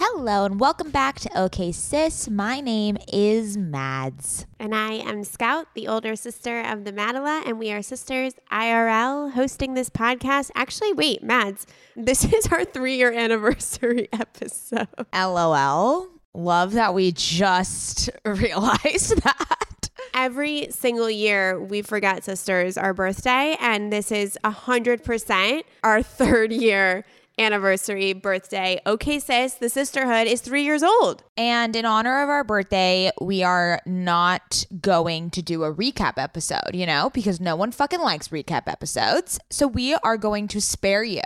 [0.00, 2.30] Hello and welcome back to OK Sis.
[2.30, 4.46] My name is Mads.
[4.60, 9.32] And I am Scout, the older sister of the Madela, and we are sisters IRL
[9.32, 10.52] hosting this podcast.
[10.54, 14.86] Actually, wait, Mads, this is our three year anniversary episode.
[15.12, 16.06] LOL.
[16.32, 19.90] Love that we just realized that.
[20.14, 27.04] Every single year, we forget sisters our birthday, and this is 100% our third year
[27.38, 28.80] anniversary birthday.
[28.86, 31.22] Okay, sis, the sisterhood is three years old.
[31.36, 36.74] And in honor of our birthday, we are not going to do a recap episode,
[36.74, 39.38] you know, because no one fucking likes recap episodes.
[39.50, 41.22] So we are going to spare you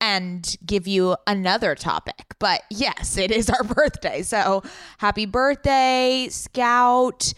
[0.00, 2.34] and give you another topic.
[2.40, 4.22] But yes, it is our birthday.
[4.22, 4.62] So
[4.98, 7.32] happy birthday, Scout.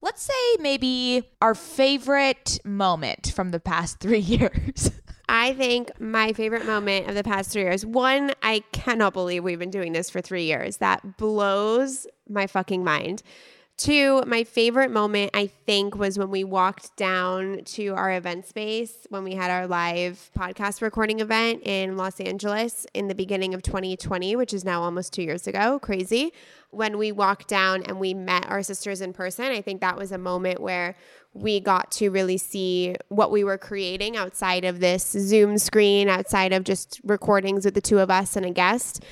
[0.00, 4.90] Let's say maybe our favorite moment from the past three years.
[5.28, 9.58] I think my favorite moment of the past three years, one, I cannot believe we've
[9.58, 10.78] been doing this for three years.
[10.78, 13.22] That blows my fucking mind.
[13.78, 19.06] Two, my favorite moment, I think, was when we walked down to our event space
[19.08, 23.62] when we had our live podcast recording event in Los Angeles in the beginning of
[23.62, 25.78] 2020, which is now almost two years ago.
[25.78, 26.32] Crazy.
[26.70, 30.10] When we walked down and we met our sisters in person, I think that was
[30.10, 30.96] a moment where
[31.32, 36.52] we got to really see what we were creating outside of this Zoom screen, outside
[36.52, 39.04] of just recordings with the two of us and a guest.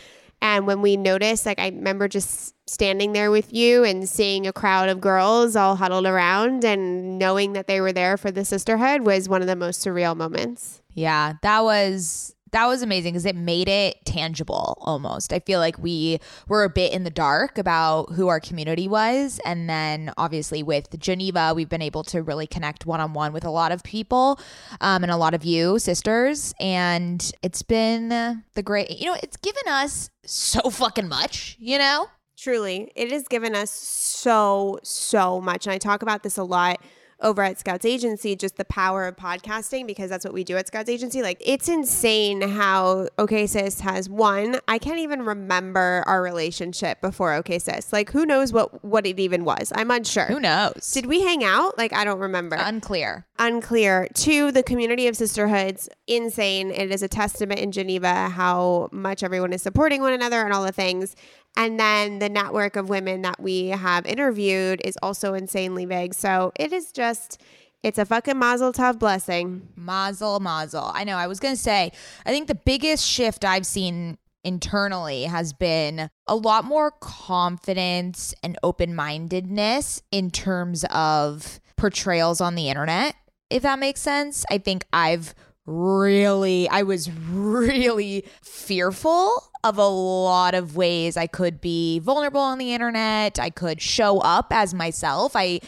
[0.42, 4.52] And when we noticed, like, I remember just standing there with you and seeing a
[4.52, 9.02] crowd of girls all huddled around and knowing that they were there for the sisterhood
[9.02, 10.82] was one of the most surreal moments.
[10.92, 15.32] Yeah, that was that was amazing because it made it tangible almost.
[15.32, 19.40] I feel like we were a bit in the dark about who our community was.
[19.44, 23.44] And then obviously with Geneva, we've been able to really connect one on one with
[23.44, 24.38] a lot of people
[24.80, 26.54] um, and a lot of you, sisters.
[26.60, 32.06] And it's been the great, you know, it's given us so fucking much, you know?
[32.38, 35.66] Truly, it has given us so, so much.
[35.66, 36.80] And I talk about this a lot
[37.20, 40.66] over at Scouts Agency, just the power of podcasting, because that's what we do at
[40.66, 41.22] Scouts Agency.
[41.22, 44.60] Like, it's insane how OK Sis has one.
[44.68, 47.92] I can't even remember our relationship before OK Sis.
[47.92, 49.72] Like, who knows what, what it even was?
[49.74, 50.26] I'm unsure.
[50.26, 50.92] Who knows?
[50.92, 51.78] Did we hang out?
[51.78, 52.56] Like, I don't remember.
[52.58, 53.26] Unclear.
[53.38, 54.08] Unclear.
[54.14, 56.70] Two, the community of sisterhoods, insane.
[56.70, 60.64] It is a testament in Geneva how much everyone is supporting one another and all
[60.64, 61.16] the things.
[61.56, 66.14] And then the network of women that we have interviewed is also insanely big.
[66.14, 67.40] So it is just,
[67.82, 69.68] it's a fucking mazel tov blessing.
[69.74, 70.90] Mazel, mazel.
[70.92, 71.16] I know.
[71.16, 71.92] I was going to say,
[72.26, 78.56] I think the biggest shift I've seen internally has been a lot more confidence and
[78.62, 83.16] open mindedness in terms of portrayals on the internet,
[83.50, 84.44] if that makes sense.
[84.50, 85.34] I think I've
[85.66, 92.58] really, I was really fearful of a lot of ways I could be vulnerable on
[92.58, 93.38] the internet.
[93.38, 95.34] I could show up as myself.
[95.34, 95.60] I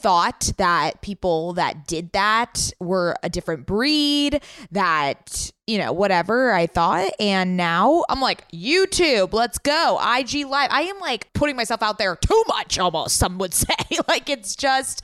[0.00, 4.42] thought that people that did that were a different breed,
[4.72, 7.12] that, you know, whatever I thought.
[7.20, 9.98] And now I'm like, YouTube, let's go.
[10.00, 10.70] IG Live.
[10.72, 13.74] I am like putting myself out there too much almost, some would say.
[14.08, 15.02] like it's just,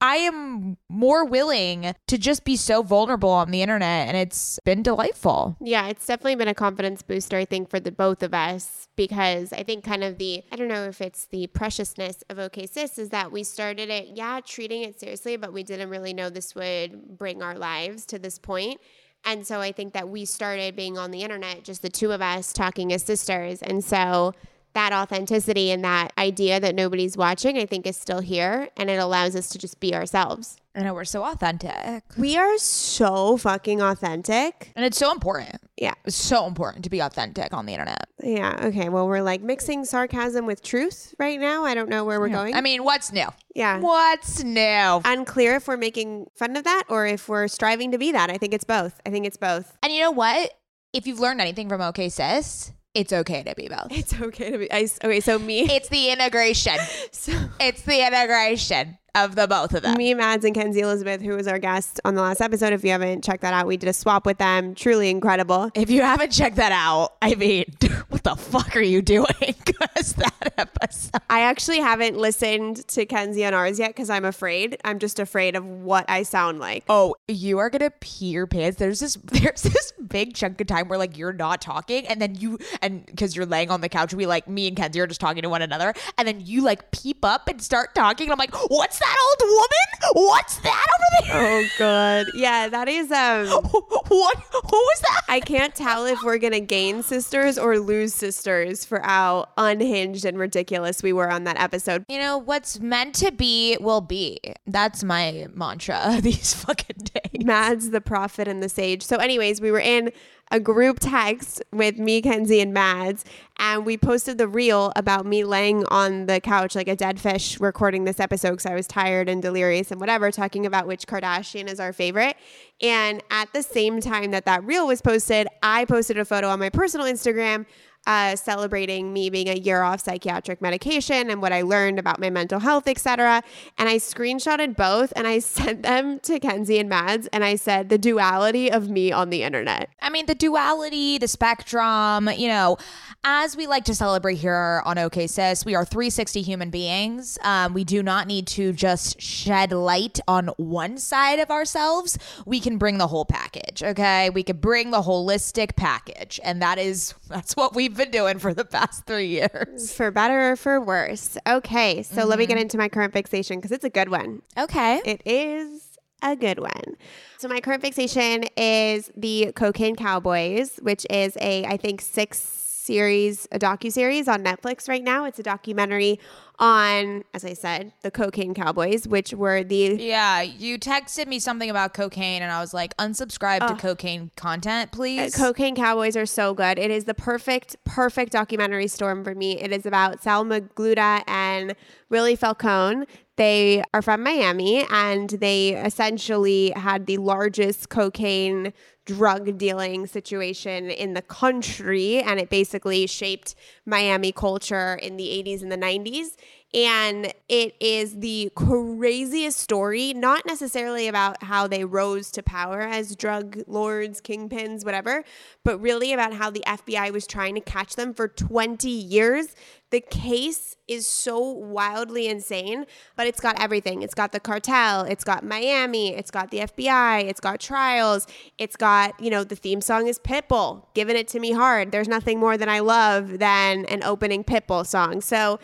[0.00, 4.82] I am more willing to just be so vulnerable on the internet and it's been
[4.82, 5.56] delightful.
[5.60, 9.52] Yeah, it's definitely been a confidence booster, I think, for the both of us because
[9.52, 12.98] I think kind of the I don't know if it's the preciousness of OK Sis
[12.98, 16.54] is that we started it, yeah, treating it seriously, but we didn't really know this
[16.54, 18.80] would bring our lives to this point.
[19.24, 22.22] And so I think that we started being on the internet, just the two of
[22.22, 23.62] us talking as sisters.
[23.62, 24.32] And so
[24.74, 28.68] that authenticity and that idea that nobody's watching, I think is still here.
[28.76, 30.58] And it allows us to just be ourselves.
[30.74, 32.04] I know we're so authentic.
[32.16, 34.70] We are so fucking authentic.
[34.76, 35.56] And it's so important.
[35.76, 35.94] Yeah.
[36.04, 38.04] It's so important to be authentic on the internet.
[38.22, 38.56] Yeah.
[38.66, 38.88] Okay.
[38.88, 41.64] Well, we're like mixing sarcasm with truth right now.
[41.64, 42.54] I don't know where we're going.
[42.54, 43.26] I mean, what's new?
[43.56, 43.80] yeah.
[43.80, 45.00] What's new?
[45.04, 48.30] Unclear if we're making fun of that or if we're striving to be that.
[48.30, 49.00] I think it's both.
[49.04, 49.76] I think it's both.
[49.82, 50.52] And you know what?
[50.92, 53.88] If you've learned anything from OK Sis, it's okay to be both.
[53.90, 54.72] It's okay to be.
[54.72, 55.20] I, okay.
[55.20, 55.60] So me.
[55.60, 56.76] It's the integration.
[57.12, 59.96] So It's the integration of the both of them.
[59.96, 62.72] me, Mads, and Kenzie Elizabeth, who was our guest on the last episode.
[62.72, 64.74] If you haven't checked that out, we did a swap with them.
[64.74, 65.70] Truly incredible.
[65.74, 67.64] If you haven't checked that out, I mean,
[68.08, 69.26] what the fuck are you doing?
[69.68, 71.20] Because that episode.
[71.28, 74.76] I actually haven't listened to Kenzie on ours yet because I'm afraid.
[74.84, 76.84] I'm just afraid of what I sound like.
[76.88, 78.78] Oh, you are gonna pee your pants.
[78.78, 82.34] There's this there's this big chunk of time where like you're not talking, and then
[82.34, 85.20] you and because you're laying on the couch, we like me and Kenzie are just
[85.20, 88.26] talking to one another, and then you like peep up and start talking.
[88.26, 90.26] And I'm like, what's that old woman?
[90.28, 91.48] What's that over there?
[91.48, 92.26] Oh god.
[92.34, 94.36] Yeah, that is um what?
[94.52, 95.22] Who was that?
[95.28, 100.38] I can't tell if we're gonna gain sisters or lose sisters for how unhinged and
[100.38, 102.04] ridiculous we were on that episode.
[102.08, 104.40] You know, what's meant to be will be.
[104.66, 107.44] That's my mantra these fucking days.
[107.44, 109.02] Mads, the prophet and the sage.
[109.02, 110.12] So, anyways, we were in
[110.50, 113.24] a group text with me, Kenzie, and Mads,
[113.58, 117.60] and we posted the reel about me laying on the couch like a dead fish
[117.60, 121.68] recording this episode because I was tired and delirious and whatever, talking about which Kardashian
[121.68, 122.36] is our favorite.
[122.80, 126.60] And at the same time that that reel was posted, I posted a photo on
[126.60, 127.66] my personal Instagram
[128.08, 132.30] uh, celebrating me being a year off psychiatric medication and what I learned about my
[132.30, 133.42] mental health, etc.
[133.76, 137.90] And I screenshotted both and I sent them to Kenzie and Mads and I said
[137.90, 139.90] the duality of me on the internet.
[140.00, 142.78] I mean, the duality, the spectrum, you know,
[143.24, 147.36] as we like to celebrate here on OK Sis, we are 360 human beings.
[147.42, 152.16] Um, we do not need to just shed light on one side of ourselves.
[152.46, 154.30] We can bring the whole package, okay?
[154.30, 156.40] We could bring the holistic package.
[156.42, 159.92] And that is, that's what we've been doing for the past three years.
[159.92, 161.36] For better or for worse.
[161.46, 162.62] Okay, so let me get mm-hmm.
[162.62, 164.40] into my current fixation because it's a good one.
[164.56, 165.02] Okay.
[165.04, 166.96] It is a good one.
[167.38, 172.38] So my current fixation is the Cocaine Cowboys, which is a I think six
[172.88, 175.26] series, a docu series on Netflix right now.
[175.26, 176.18] It's a documentary
[176.58, 181.68] on, as I said, the Cocaine Cowboys, which were the Yeah, you texted me something
[181.68, 185.36] about cocaine, and I was like, unsubscribe to cocaine content, uh, please.
[185.36, 186.78] Cocaine Cowboys are so good.
[186.78, 189.60] It is the perfect, perfect documentary storm for me.
[189.60, 191.74] It is about Sal Magluta and
[192.08, 193.06] Willy Falcon.
[193.36, 198.72] They are from Miami and they essentially had the largest cocaine
[199.08, 202.20] drug dealing situation in the country.
[202.20, 203.54] And it basically shaped
[203.86, 206.36] Miami culture in the 80s and the 90s.
[206.74, 213.16] And it is the craziest story, not necessarily about how they rose to power as
[213.16, 215.24] drug lords, kingpins, whatever,
[215.64, 219.56] but really about how the FBI was trying to catch them for 20 years.
[219.90, 222.84] The case is so wildly insane,
[223.16, 224.02] but it's got everything.
[224.02, 228.26] It's got the cartel, it's got Miami, it's got the FBI, it's got trials,
[228.58, 231.92] it's got, you know, the theme song is Pitbull, giving it to me hard.
[231.92, 235.22] There's nothing more than I love than an opening Pitbull song.
[235.22, 235.58] So,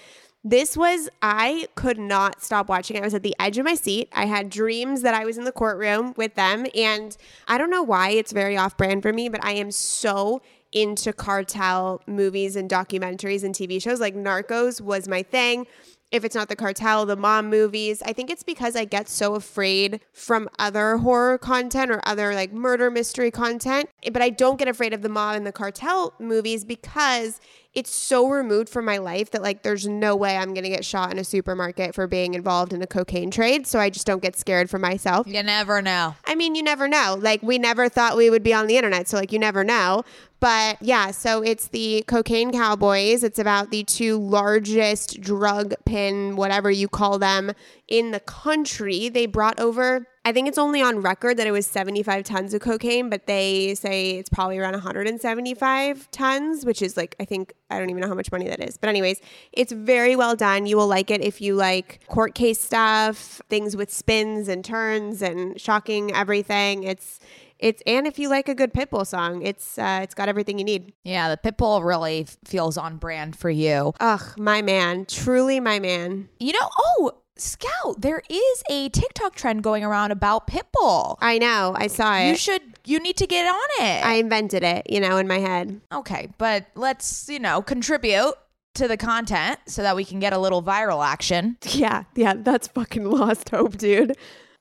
[0.44, 2.98] this was, I could not stop watching.
[2.98, 4.10] I was at the edge of my seat.
[4.12, 6.66] I had dreams that I was in the courtroom with them.
[6.74, 7.16] And
[7.48, 11.12] I don't know why it's very off brand for me, but I am so into
[11.14, 14.00] cartel movies and documentaries and TV shows.
[14.00, 15.66] Like Narcos was my thing.
[16.12, 18.02] If it's not the cartel, the mom movies.
[18.02, 22.52] I think it's because I get so afraid from other horror content or other like
[22.52, 23.88] murder mystery content.
[24.12, 27.40] But I don't get afraid of the mob and the cartel movies because
[27.74, 31.10] it's so removed from my life that like there's no way I'm gonna get shot
[31.10, 33.66] in a supermarket for being involved in a cocaine trade.
[33.66, 35.26] So I just don't get scared for myself.
[35.26, 36.14] you never know.
[36.24, 37.16] I mean, you never know.
[37.20, 40.04] Like we never thought we would be on the internet, so like you never know.
[40.44, 43.24] But yeah, so it's the Cocaine Cowboys.
[43.24, 47.52] It's about the two largest drug pin, whatever you call them,
[47.88, 49.08] in the country.
[49.08, 52.62] They brought over I think it's only on record that it was 75 tons of
[52.62, 57.78] cocaine, but they say it's probably around 175 tons, which is like, I think, I
[57.78, 58.78] don't even know how much money that is.
[58.78, 59.20] But, anyways,
[59.52, 60.64] it's very well done.
[60.64, 65.20] You will like it if you like court case stuff, things with spins and turns
[65.20, 66.84] and shocking everything.
[66.84, 67.20] It's,
[67.64, 70.66] it's and if you like a good Pitbull song, it's uh, it's got everything you
[70.66, 70.92] need.
[71.02, 73.94] Yeah, the Pitbull really f- feels on brand for you.
[74.00, 76.28] Ugh, my man, truly my man.
[76.38, 81.16] You know, oh, Scout, there is a TikTok trend going around about Pitbull.
[81.22, 82.28] I know, I saw it.
[82.28, 84.04] You should, you need to get on it.
[84.04, 85.80] I invented it, you know, in my head.
[85.90, 88.34] okay, but let's, you know, contribute
[88.74, 91.56] to the content so that we can get a little viral action.
[91.66, 94.16] Yeah, yeah, that's fucking lost hope, dude.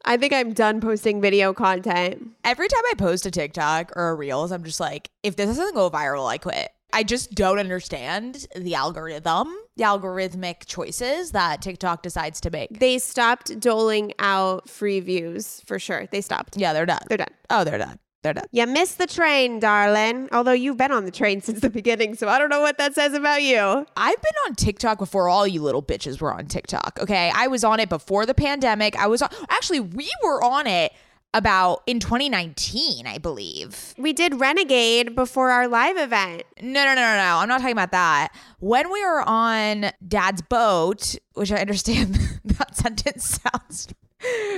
[0.06, 2.32] I think I'm done posting video content.
[2.44, 5.76] Every time I post a TikTok or a Reels, I'm just like, if this doesn't
[5.76, 6.70] go viral, I quit.
[6.92, 12.80] I just don't understand the algorithm, the algorithmic choices that TikTok decides to make.
[12.80, 16.08] They stopped doling out free views for sure.
[16.12, 16.58] They stopped.
[16.58, 17.02] Yeah, they're done.
[17.08, 17.34] They're done.
[17.50, 17.98] Oh, they're done.
[18.24, 18.46] They're done.
[18.52, 20.30] You missed the train, darling.
[20.32, 22.96] Although you've been on the train since the beginning, so I don't know what that
[22.96, 23.60] says about you.
[23.96, 27.00] I've been on TikTok before all you little bitches were on TikTok.
[27.02, 27.32] Okay.
[27.36, 28.96] I was on it before the pandemic.
[28.98, 30.94] I was on, actually, we were on it
[31.34, 33.96] about in 2019, I believe.
[33.98, 36.44] We did Renegade before our live event.
[36.62, 37.38] No, no, no, no, no.
[37.40, 38.30] I'm not talking about that.
[38.60, 42.16] When we were on Dad's boat, which I understand
[42.46, 43.88] that sentence sounds.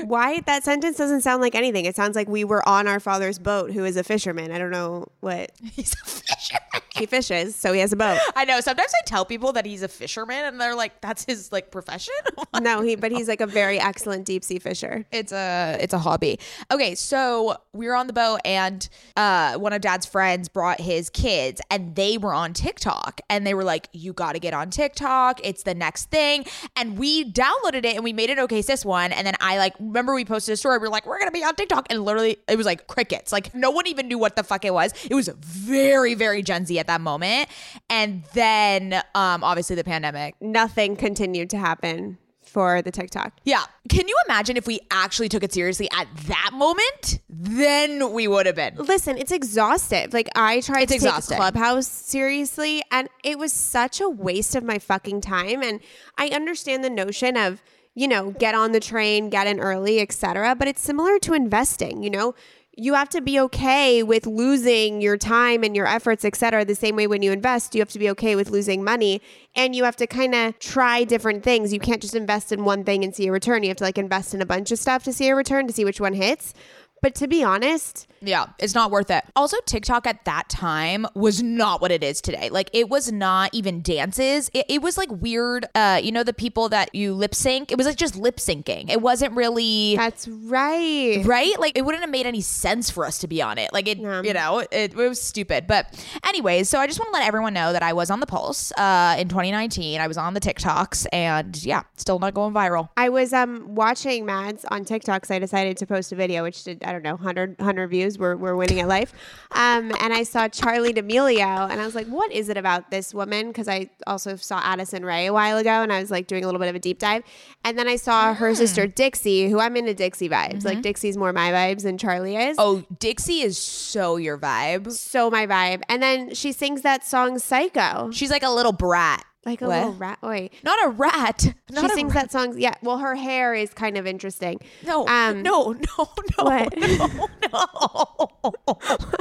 [0.05, 1.86] Why that sentence doesn't sound like anything.
[1.86, 4.51] It sounds like we were on our father's boat, who is a fisherman.
[4.51, 6.62] I don't know what He's a fisherman.
[6.95, 8.19] he fishes, so he has a boat.
[8.36, 8.60] I know.
[8.62, 12.13] Sometimes I tell people that he's a fisherman, and they're like, "That's his like profession."
[12.62, 15.05] No, he but he's like a very excellent deep sea fisher.
[15.12, 16.39] it's a it's a hobby.
[16.72, 21.10] Okay, so we were on the boat and uh one of dad's friends brought his
[21.10, 25.41] kids and they were on TikTok and they were like, You gotta get on TikTok,
[25.43, 26.45] it's the next thing.
[26.77, 29.12] And we downloaded it and we made an okay sis one.
[29.12, 31.44] And then I like remember we posted a story, we were like, We're gonna be
[31.44, 31.88] on TikTok.
[31.90, 33.32] And literally it was like crickets.
[33.32, 34.94] Like no one even knew what the fuck it was.
[35.10, 37.50] It was very, very Gen Z at that moment.
[37.90, 43.34] And then um obviously the pandemic Nothing continued to happen for the TikTok.
[43.44, 43.64] Yeah.
[43.90, 47.20] Can you imagine if we actually took it seriously at that moment?
[47.28, 48.76] Then we would have been.
[48.78, 50.14] Listen, it's exhaustive.
[50.14, 51.36] Like I tried It's to exhausting.
[51.36, 55.62] take Clubhouse seriously, and it was such a waste of my fucking time.
[55.64, 55.82] And
[56.18, 57.62] I understand the notion of
[57.96, 60.56] you know get on the train, get in early, etc.
[60.56, 62.04] But it's similar to investing.
[62.04, 62.36] You know,
[62.78, 66.66] you have to be okay with losing your time and your efforts, etc.
[66.66, 69.22] The same way when you invest, you have to be okay with losing money,
[69.56, 71.72] and you have to kind of try different things.
[71.72, 73.64] You can't just invest in one thing and see a return.
[73.64, 75.74] You have to like invest in a bunch of stuff to see a return to
[75.74, 76.54] see which one hits.
[77.02, 79.24] But to be honest, Yeah, it's not worth it.
[79.36, 82.50] Also, TikTok at that time was not what it is today.
[82.50, 84.50] Like, it was not even dances.
[84.56, 87.72] It, it was like weird, uh, you know, the people that you lip sync.
[87.72, 88.90] It was like just lip syncing.
[88.90, 89.96] It wasn't really.
[89.96, 91.22] that's right.
[91.24, 91.60] Right?
[91.60, 93.72] Like, it wouldn't have made any sense for us to be on it.
[93.72, 94.24] Like, it, Yeah.
[94.24, 95.68] you know, it, it was stupid.
[95.68, 95.94] But,
[96.25, 98.72] anyways, so I just want to let everyone know that I was on the Pulse
[98.72, 100.02] uh, in 2019.
[100.02, 102.90] I was on the TikToks, and yeah, still not going viral.
[102.98, 106.64] I was um watching Mads on TikTok, so I decided to post a video, which
[106.64, 108.18] did I don't know 100, 100 views.
[108.18, 109.13] We're we're winning at life.
[109.51, 113.13] Um, and I saw Charli D'Amelio, and I was like, what is it about this
[113.13, 113.48] woman?
[113.48, 116.48] Because I also saw Addison Rae a while ago, and I was like doing a
[116.48, 117.24] little bit of a deep dive.
[117.63, 120.63] And then I saw her sister Dixie, who I'm into Dixie vibes.
[120.65, 122.58] Like Dixie's more my vibes than Charli is.
[122.60, 124.92] Oh, Dixie is so your vibe.
[124.92, 125.82] So my vibe.
[125.89, 128.12] And then she sings that song Psycho.
[128.12, 129.25] She's like a little brat.
[129.46, 129.75] Like a What?
[129.78, 130.18] little rat.
[130.24, 130.52] Wait.
[130.64, 131.54] Not a rat.
[131.70, 132.24] She a sings rat.
[132.25, 132.56] that song.
[132.60, 132.74] Yeah.
[132.82, 134.60] Well, her hair is kind of interesting.
[134.86, 136.74] No, Um, no, no, no, What?
[136.78, 138.80] no, no.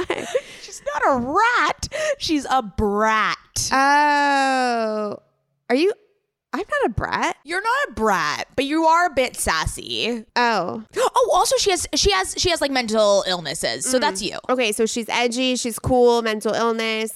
[0.61, 1.87] She's not a rat.
[2.17, 3.37] She's a brat.
[3.71, 5.17] Oh,
[5.69, 5.93] are you?
[6.53, 7.35] I'm not a brat.
[7.43, 10.23] You're not a brat, but you are a bit sassy.
[10.37, 14.37] Oh, Oh, also she has she has she has like mental illnesses, so that's you.
[14.49, 14.71] okay.
[14.71, 15.55] So she's edgy.
[15.57, 16.21] She's cool.
[16.21, 17.11] Mental illness.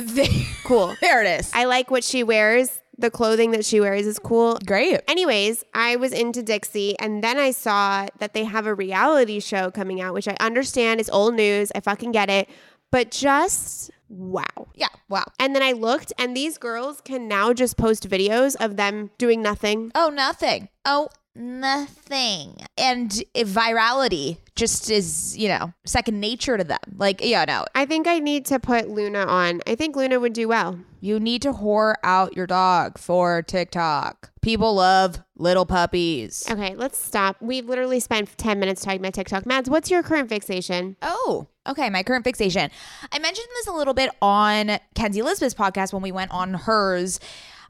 [0.66, 0.96] Cool.
[1.02, 1.52] there it is.
[1.54, 2.79] I like what she wears.
[3.00, 4.60] The clothing that she wears is cool.
[4.66, 5.00] Great.
[5.08, 9.72] Anyways, I was into Dixie, and then I saw that they have a reality show
[9.72, 11.72] coming out, which I understand is old news.
[11.74, 12.50] I fucking get it,
[12.92, 14.44] but just wow.
[14.76, 14.90] Yeah.
[15.08, 15.24] Wow.
[15.40, 19.42] And then I looked, and these girls can now just post videos of them doing
[19.42, 19.94] nothing.
[19.96, 20.68] Oh, nothing.
[20.84, 22.58] Oh, nothing.
[22.78, 26.80] And virality just is, you know, second nature to them.
[26.98, 27.66] Like, yeah, no.
[27.76, 29.62] I think I need to put Luna on.
[29.66, 30.80] I think Luna would do well.
[31.02, 34.32] You need to whore out your dog for TikTok.
[34.42, 36.46] People love little puppies.
[36.50, 37.38] Okay, let's stop.
[37.42, 39.46] We've literally spent 10 minutes talking about TikTok.
[39.46, 40.98] Mads, what's your current fixation?
[41.02, 41.90] Oh, okay.
[41.90, 42.70] My current fixation.
[43.14, 47.22] I mentioned this a little bit on Kenzie Elizabeth's podcast when we went on hers.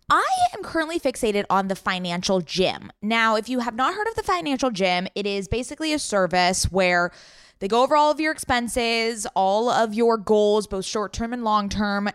[0.09, 0.25] I
[0.55, 2.91] am currently fixated on the financial gym.
[3.01, 6.65] Now, if you have not heard of the financial gym, it is basically a service
[6.71, 7.11] where
[7.59, 11.43] they go over all of your expenses, all of your goals, both short term and
[11.43, 12.09] long term,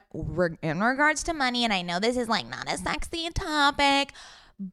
[0.63, 1.63] in regards to money.
[1.63, 4.13] And I know this is like not a sexy topic,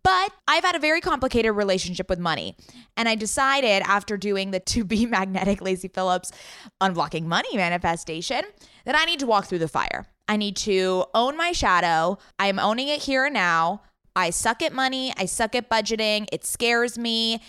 [0.04, 2.56] but I've had a very complicated relationship with money.
[2.98, 6.32] And I decided after doing the To Be Magnetic Lacy Phillips
[6.80, 8.42] Unblocking Money manifestation
[8.86, 10.08] that I need to walk through the fire.
[10.32, 12.18] I need to own my shadow.
[12.40, 13.82] I'm owning it here and now.
[14.16, 15.14] I suck at money.
[15.18, 16.26] I suck at budgeting.
[16.32, 17.42] It scares me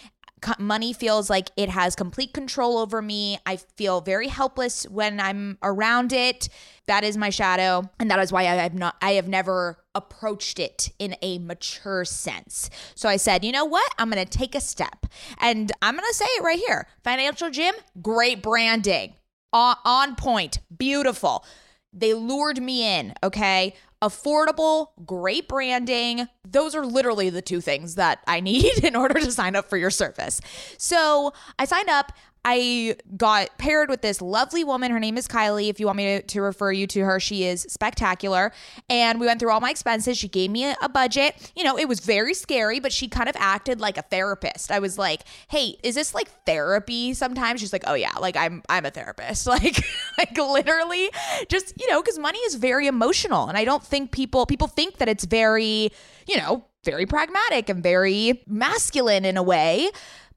[0.59, 3.39] money feels like it has complete control over me.
[3.47, 6.49] I feel very helpless when I'm around it.
[6.89, 10.59] That is my shadow, and that is why I have not I have never approached
[10.59, 12.69] it in a mature sense.
[12.97, 13.89] So I said, "You know what?
[13.99, 15.07] I'm going to take a step."
[15.39, 16.89] And I'm going to say it right here.
[17.05, 19.15] Financial Gym, great branding.
[19.53, 21.45] On, on point, beautiful.
[21.93, 23.75] They lured me in, okay?
[24.03, 26.27] affordable, great branding.
[26.47, 29.77] Those are literally the two things that I need in order to sign up for
[29.77, 30.41] your service.
[30.77, 32.13] So I signed up.
[32.45, 34.91] I got paired with this lovely woman.
[34.91, 35.69] Her name is Kylie.
[35.69, 38.53] If you want me to, to, refer you to her, she is spectacular.
[38.91, 40.19] And we went through all my expenses.
[40.19, 41.53] She gave me a, a, budget.
[41.55, 44.73] You know, it was very scary, but she kind of acted like a therapist.
[44.73, 48.63] I was like, "Hey, is this like therapy?" Sometimes she's like, "Oh yeah, like I'm
[48.69, 49.85] I'm a therapist." Like
[50.17, 51.11] like literally,
[51.49, 54.97] just you know, because money is very emotional, and I don't think people people think
[54.97, 55.91] that it's very
[56.27, 59.91] you know very pragmatic and very masculine in a way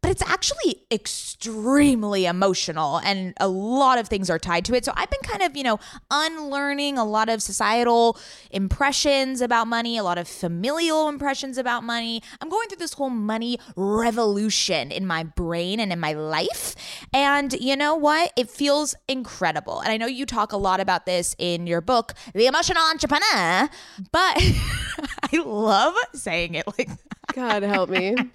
[0.05, 4.85] but it's actually extremely emotional and a lot of things are tied to it.
[4.85, 5.79] So I've been kind of, you know,
[6.11, 8.15] unlearning a lot of societal
[8.51, 12.21] impressions about money, a lot of familial impressions about money.
[12.39, 16.75] I'm going through this whole money revolution in my brain and in my life.
[17.11, 18.31] And you know what?
[18.37, 19.79] It feels incredible.
[19.79, 23.69] And I know you talk a lot about this in your book, The Emotional Entrepreneur,
[24.11, 24.37] but
[25.33, 26.91] I love saying it like
[27.33, 28.15] God help me.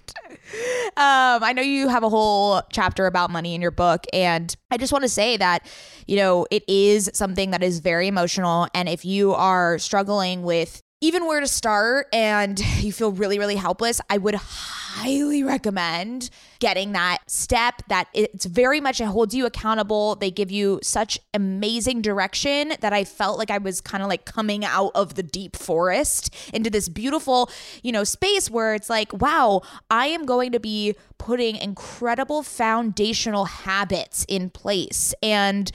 [0.97, 4.77] um, I know you have a whole chapter about money in your book, and I
[4.77, 5.65] just want to say that,
[6.07, 8.67] you know, it is something that is very emotional.
[8.73, 13.55] And if you are struggling with even where to start and you feel really, really
[13.55, 16.29] helpless, I would highly recommend
[16.59, 20.15] getting that step that it's very much it holds you accountable.
[20.15, 24.25] They give you such amazing direction that I felt like I was kind of like
[24.25, 27.49] coming out of the deep forest into this beautiful,
[27.81, 33.45] you know, space where it's like, wow, I am going to be putting incredible foundational
[33.45, 35.15] habits in place.
[35.23, 35.71] And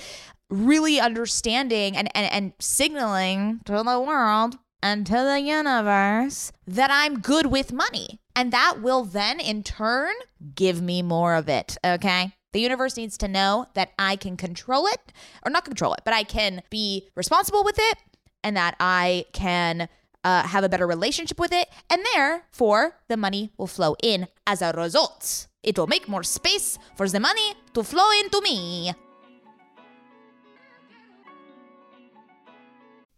[0.49, 4.57] really understanding and, and, and signaling to the world
[4.95, 8.21] to the universe that I'm good with money.
[8.35, 10.15] And that will then, in turn,
[10.55, 11.77] give me more of it.
[11.85, 12.33] Okay.
[12.53, 15.13] The universe needs to know that I can control it,
[15.45, 17.99] or not control it, but I can be responsible with it
[18.43, 19.89] and that I can
[20.25, 21.69] uh, have a better relationship with it.
[21.91, 25.49] And therefore, the money will flow in as a result.
[25.63, 28.95] It will make more space for the money to flow into me.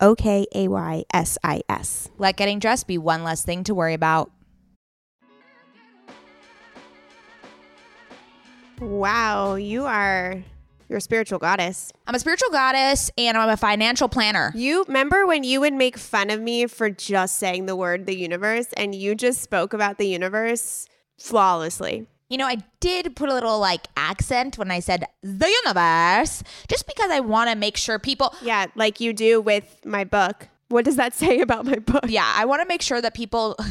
[0.00, 2.08] O K A Y S I S.
[2.18, 4.30] Let getting dressed be one less thing to worry about.
[8.80, 10.44] Wow, you are
[10.88, 11.92] you're a spiritual goddess.
[12.06, 14.52] I'm a spiritual goddess and I'm a financial planner.
[14.54, 18.16] You remember when you would make fun of me for just saying the word the
[18.16, 20.86] universe and you just spoke about the universe
[21.18, 22.06] flawlessly.
[22.28, 26.86] You know, I did put a little like accent when I said the universe, just
[26.86, 28.34] because I want to make sure people.
[28.42, 30.48] Yeah, like you do with my book.
[30.68, 32.06] What does that say about my book?
[32.08, 33.56] Yeah, I want to make sure that people.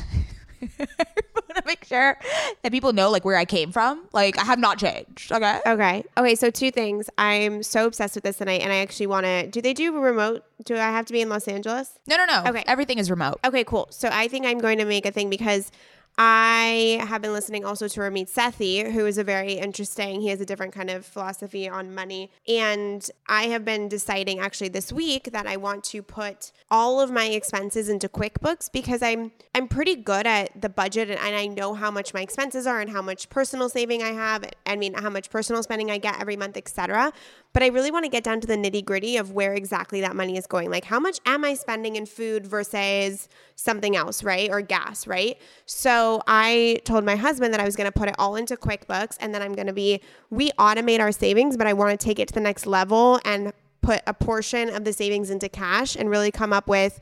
[0.61, 0.87] I
[1.35, 2.17] want to make sure
[2.63, 4.07] that people know like where I came from.
[4.13, 5.33] Like I have not changed.
[5.33, 5.59] Okay.
[5.65, 6.05] Okay.
[6.17, 6.35] Okay.
[6.35, 7.09] So two things.
[7.17, 9.47] I'm so obsessed with this tonight, and I actually want to.
[9.47, 10.45] Do they do remote?
[10.63, 11.99] Do I have to be in Los Angeles?
[12.07, 12.49] No, no, no.
[12.49, 12.63] Okay.
[12.67, 13.39] Everything is remote.
[13.43, 13.65] Okay.
[13.65, 13.87] Cool.
[13.91, 15.71] So I think I'm going to make a thing because
[16.17, 20.21] I have been listening also to Ramit Sethi, who is a very interesting.
[20.21, 24.69] He has a different kind of philosophy on money, and I have been deciding actually
[24.69, 29.34] this week that I want to put all of my expenses into QuickBooks because I'm
[29.54, 32.80] I'm pretty good at the budget and, and I know how much my expenses are
[32.80, 34.49] and how much personal saving I have.
[34.65, 37.12] I mean, how much personal spending I get every month, etc.
[37.51, 40.15] But I really want to get down to the nitty gritty of where exactly that
[40.15, 40.69] money is going.
[40.69, 44.49] Like, how much am I spending in food versus something else, right?
[44.49, 45.38] Or gas, right?
[45.65, 49.17] So I told my husband that I was going to put it all into QuickBooks
[49.19, 52.19] and then I'm going to be, we automate our savings, but I want to take
[52.19, 56.09] it to the next level and put a portion of the savings into cash and
[56.09, 56.99] really come up with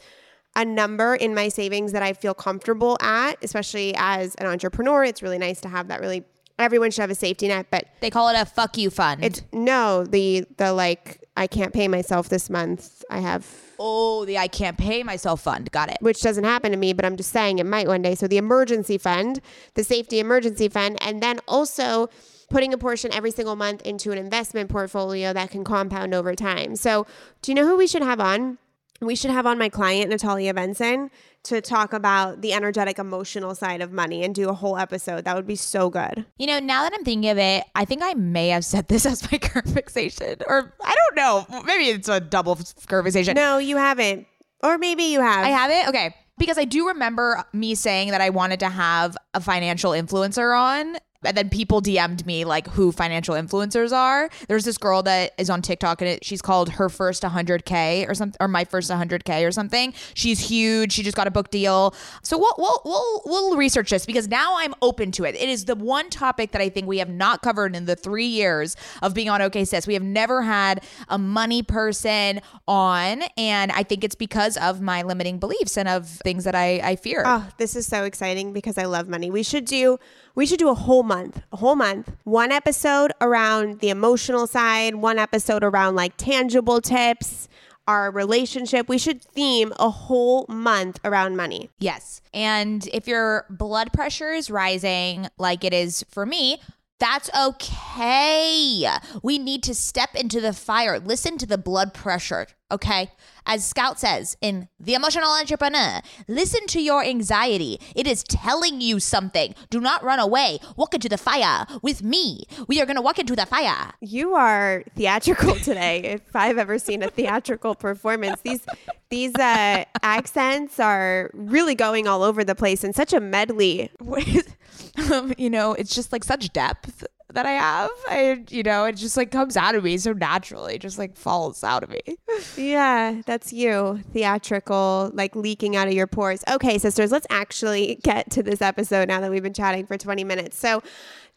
[0.56, 5.04] a number in my savings that I feel comfortable at, especially as an entrepreneur.
[5.04, 6.26] It's really nice to have that really
[6.60, 9.24] everyone should have a safety net, but They call it a fuck you fund.
[9.24, 13.04] it's no, the the like I can't pay myself this month.
[13.10, 13.48] I have
[13.80, 15.72] oh, the I can't pay myself fund.
[15.72, 15.98] Got it.
[16.00, 18.16] which doesn't happen to me, but I'm just saying it might one day.
[18.16, 19.42] So the emergency fund,
[19.74, 22.10] the safety emergency fund, and then also
[22.50, 26.76] putting a portion every single month into an investment portfolio that can compound over time.
[26.76, 27.08] So,
[27.42, 28.60] do you know who we should have on?
[29.06, 31.12] We should have on my client Natalia Benson
[31.44, 35.26] to talk about the energetic emotional side of money and do a whole episode.
[35.26, 36.26] That would be so good.
[36.38, 39.06] You know, now that I'm thinking of it, I think I may have said this
[39.06, 41.64] as my current fixation, or I don't know.
[41.66, 43.36] Maybe it's a double curve fixation.
[43.36, 44.28] No, you haven't.
[44.62, 45.46] Or maybe you have.
[45.46, 45.90] I have it.
[45.90, 46.16] Okay.
[46.38, 50.98] Because I do remember me saying that I wanted to have a financial influencer on.
[51.26, 54.30] And then people DM'd me like who financial influencers are.
[54.48, 58.14] There's this girl that is on TikTok and it, she's called her first 100k or
[58.14, 59.94] something, or my first 100k or something.
[60.14, 60.94] She's huge.
[60.94, 61.96] She just got a book deal.
[62.22, 65.36] So we'll we'll we'll, we'll research this because now I'm open to it.
[65.36, 68.26] It is the one topic that I think we have not covered in the three
[68.26, 69.88] years of being on OK Sis.
[69.88, 75.04] We have never had a money person on, and I think it's because of my
[75.04, 77.24] limiting beliefs and of things that I I fear.
[77.26, 79.30] Oh, this is so exciting because I love money.
[79.32, 80.00] We should do
[80.36, 82.12] we should do a whole month, a whole month.
[82.24, 87.48] One episode around the emotional side, one episode around like tangible tips,
[87.88, 88.90] our relationship.
[88.90, 91.70] We should theme a whole month around money.
[91.80, 92.22] Yes.
[92.34, 96.60] And if your blood pressure is rising like it is for me,
[97.00, 98.88] that's okay.
[99.22, 101.00] We need to step into the fire.
[101.00, 103.12] Listen to the blood pressure, okay?
[103.46, 107.80] As Scout says in The Emotional Entrepreneur, listen to your anxiety.
[107.96, 109.54] It is telling you something.
[109.70, 110.60] Do not run away.
[110.78, 112.46] Walk into the fire with me.
[112.68, 113.92] We are going to walk into the fire.
[114.00, 116.04] You are theatrical today.
[116.04, 118.66] if I've ever seen a theatrical performance, these
[119.10, 123.92] these uh, accents are really going all over the place in such a medley.
[125.12, 127.90] um, you know, it's just like such depth that I have.
[128.08, 131.64] I, you know, it just like comes out of me so naturally, just like falls
[131.64, 132.02] out of me.
[132.58, 134.00] Yeah, that's you.
[134.12, 136.44] Theatrical, like leaking out of your pores.
[136.50, 140.24] Okay, sisters, let's actually get to this episode now that we've been chatting for 20
[140.24, 140.58] minutes.
[140.58, 140.82] So,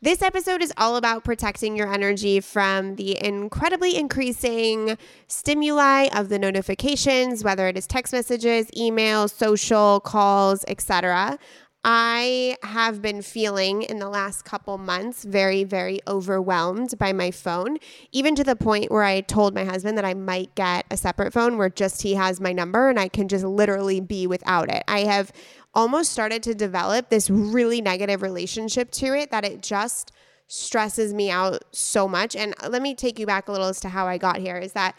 [0.02, 6.38] this episode is all about protecting your energy from the incredibly increasing stimuli of the
[6.38, 11.38] notifications, whether it is text messages, emails, social calls, etc.
[11.88, 17.78] I have been feeling in the last couple months very, very overwhelmed by my phone,
[18.10, 21.32] even to the point where I told my husband that I might get a separate
[21.32, 24.82] phone where just he has my number and I can just literally be without it.
[24.88, 25.30] I have
[25.74, 30.10] almost started to develop this really negative relationship to it that it just
[30.48, 32.34] stresses me out so much.
[32.34, 34.72] And let me take you back a little as to how I got here is
[34.72, 34.96] that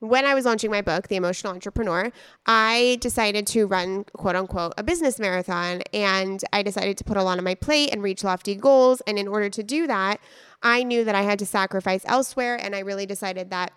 [0.00, 2.10] when I was launching my book, The Emotional Entrepreneur,
[2.44, 5.82] I decided to run quote unquote a business marathon.
[5.92, 9.00] And I decided to put a lot on my plate and reach lofty goals.
[9.06, 10.20] And in order to do that,
[10.62, 12.58] I knew that I had to sacrifice elsewhere.
[12.60, 13.72] And I really decided that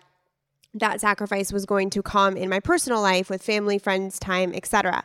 [0.74, 5.04] that sacrifice was going to come in my personal life with family, friends, time, etc.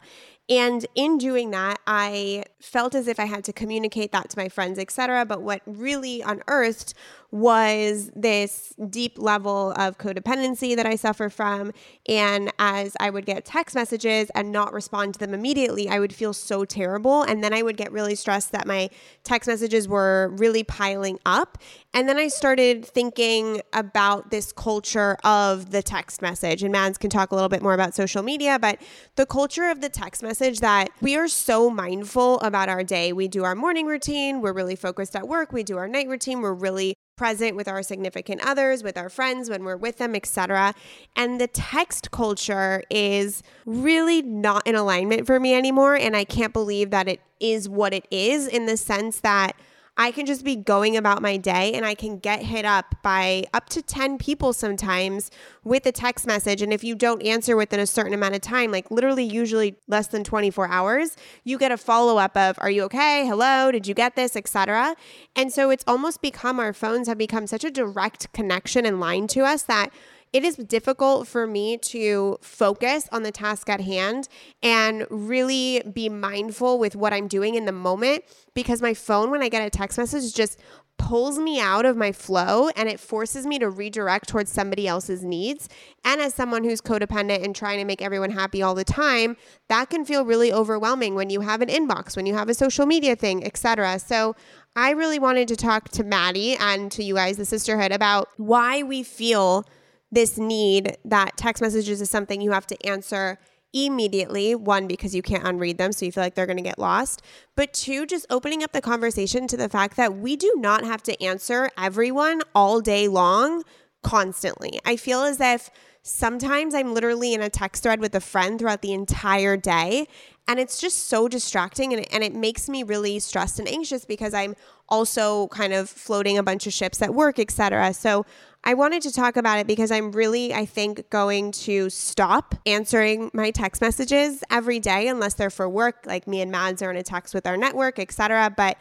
[0.50, 4.50] And in doing that, I felt as if I had to communicate that to my
[4.50, 5.26] friends, etc.
[5.26, 6.94] But what really unearthed
[7.32, 11.74] was this deep level of codependency that I suffer from.
[12.08, 16.14] And as I would get text messages and not respond to them immediately, I would
[16.14, 17.24] feel so terrible.
[17.24, 18.90] And then I would get really stressed that my
[19.24, 21.58] text messages were really piling up.
[21.94, 26.64] And then I started thinking about this culture of the text message.
[26.64, 28.82] And Mads can talk a little bit more about social media, but
[29.16, 33.14] the culture of the text message that we are so mindful about our day.
[33.14, 36.42] We do our morning routine, we're really focused at work, we do our night routine,
[36.42, 40.74] we're really present with our significant others, with our friends when we're with them, etc.
[41.16, 46.52] And the text culture is really not in alignment for me anymore and I can't
[46.52, 49.56] believe that it is what it is in the sense that
[49.98, 53.46] I can just be going about my day and I can get hit up by
[53.54, 55.32] up to 10 people sometimes
[55.64, 56.62] with a text message.
[56.62, 60.08] And if you don't answer within a certain amount of time, like literally usually less
[60.08, 63.26] than 24 hours, you get a follow up of, Are you okay?
[63.26, 64.36] Hello, did you get this?
[64.36, 64.96] etc.
[65.36, 69.28] And so it's almost become our phones have become such a direct connection and line
[69.28, 69.92] to us that
[70.36, 74.28] it is difficult for me to focus on the task at hand
[74.62, 79.42] and really be mindful with what I'm doing in the moment because my phone, when
[79.42, 80.60] I get a text message, just
[80.98, 85.24] pulls me out of my flow and it forces me to redirect towards somebody else's
[85.24, 85.70] needs.
[86.04, 89.38] And as someone who's codependent and trying to make everyone happy all the time,
[89.70, 92.86] that can feel really overwhelming when you have an inbox, when you have a social
[92.86, 94.00] media thing, etc.
[94.00, 94.36] So
[94.76, 98.84] I really wanted to talk to Maddie and to you guys, the sisterhood, about why
[98.84, 99.66] we feel
[100.12, 103.40] this need that text messages is something you have to answer
[103.74, 104.56] immediately.
[104.56, 107.22] One, because you can't unread them, so you feel like they're going to get lost.
[107.56, 111.04] But two, just opening up the conversation to the fact that we do not have
[111.04, 113.64] to answer everyone all day long
[114.02, 114.80] constantly.
[114.86, 115.70] I feel as if
[116.08, 120.08] sometimes I'm literally in a text thread with a friend throughout the entire day.
[120.48, 124.06] And it's just so distracting and it, and it makes me really stressed and anxious
[124.06, 124.56] because I'm
[124.88, 127.92] also kind of floating a bunch of ships at work, etc.
[127.96, 128.24] So
[128.64, 133.32] I wanted to talk about it because I'm really, I think, going to stop answering
[133.34, 136.98] my text messages every day unless they're for work, like me and Mads are in
[136.98, 138.54] a text with our network, etc.
[138.56, 138.78] But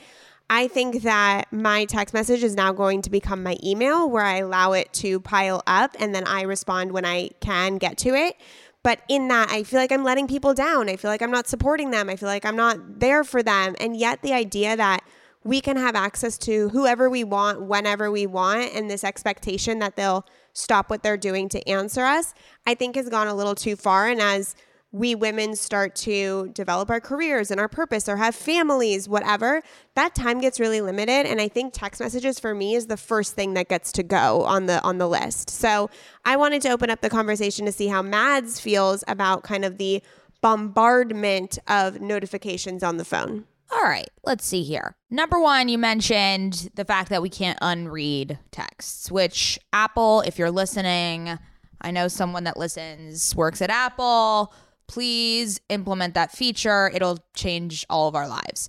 [0.51, 4.39] I think that my text message is now going to become my email where I
[4.39, 8.37] allow it to pile up and then I respond when I can get to it.
[8.83, 10.91] But in that, I feel like I'm letting people down.
[10.91, 12.11] I feel like I'm not supporting them.
[12.11, 13.75] I feel like I'm not there for them.
[13.81, 15.03] And yet, the idea that
[15.45, 19.95] we can have access to whoever we want whenever we want and this expectation that
[19.95, 22.35] they'll stop what they're doing to answer us
[22.67, 24.57] i think has gone a little too far and as
[24.95, 29.61] we women start to develop our careers and our purpose or have families whatever
[29.97, 33.35] that time gets really limited and i think text messages for me is the first
[33.35, 35.91] thing that gets to go on the on the list so
[36.25, 39.79] i wanted to open up the conversation to see how mads feels about kind of
[39.79, 40.01] the
[40.41, 44.95] bombardment of notifications on the phone All right, let's see here.
[45.11, 50.51] Number one, you mentioned the fact that we can't unread texts, which Apple, if you're
[50.53, 51.39] listening,
[51.81, 54.53] I know someone that listens works at Apple.
[54.87, 56.91] Please implement that feature.
[56.95, 58.69] It'll change all of our lives.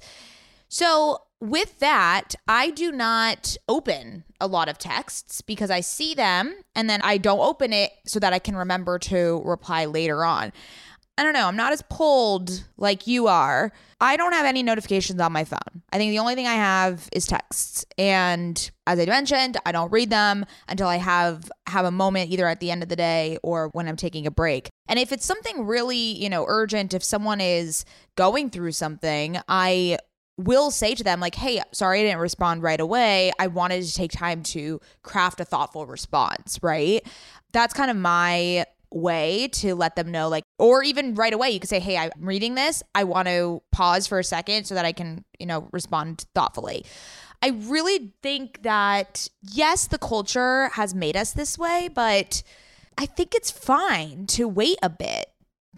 [0.68, 6.56] So, with that, I do not open a lot of texts because I see them
[6.74, 10.54] and then I don't open it so that I can remember to reply later on.
[11.18, 11.48] I don't know.
[11.48, 13.72] I'm not as pulled like you are.
[14.02, 15.82] I don't have any notifications on my phone.
[15.96, 17.86] I think the only thing I have is texts.
[17.98, 22.50] And as I mentioned, I don't read them until I have have a moment either
[22.50, 24.68] at the end of the day or when I'm taking a break.
[24.90, 27.86] And if it's something really, you know, urgent, if someone is
[28.18, 29.98] going through something, I
[30.38, 33.32] will say to them like, "Hey, sorry I didn't respond right away.
[33.40, 37.08] I wanted to take time to craft a thoughtful response," right?
[37.54, 41.60] That's kind of my way to let them know like or even right away you
[41.60, 42.82] could say hey i'm reading this.
[42.96, 46.86] I want to pause for a second so that i can you know respond thoughtfully.
[47.42, 52.42] I really think that yes the culture has made us this way but
[52.98, 55.28] i think it's fine to wait a bit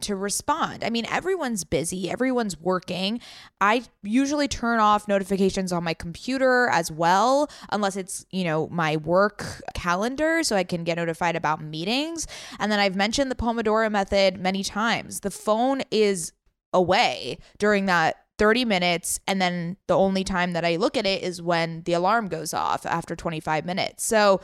[0.02, 0.84] to respond.
[0.84, 3.20] I mean, everyone's busy, everyone's working.
[3.60, 8.98] I usually turn off notifications on my computer as well, unless it's, you know, my
[8.98, 12.28] work calendar so I can get notified about meetings.
[12.60, 15.22] And then I've mentioned the Pomodoro method many times.
[15.22, 16.34] The phone is
[16.74, 21.24] away during that 30 minutes and then the only time that I look at it
[21.24, 24.04] is when the alarm goes off after 25 minutes.
[24.04, 24.42] So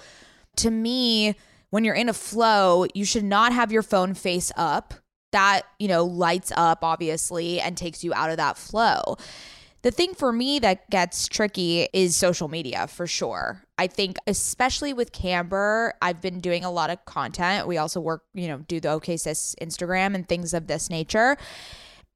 [0.57, 1.35] to me,
[1.69, 4.93] when you're in a flow, you should not have your phone face up
[5.33, 9.17] that, you know, lights up obviously and takes you out of that flow.
[9.83, 13.65] The thing for me that gets tricky is social media for sure.
[13.77, 17.67] I think especially with Camber, I've been doing a lot of content.
[17.67, 21.35] We also work, you know, do the OK Sis Instagram and things of this nature.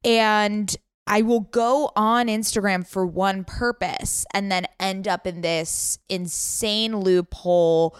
[0.02, 0.74] And
[1.06, 6.96] I will go on Instagram for one purpose and then end up in this insane
[6.96, 7.98] loophole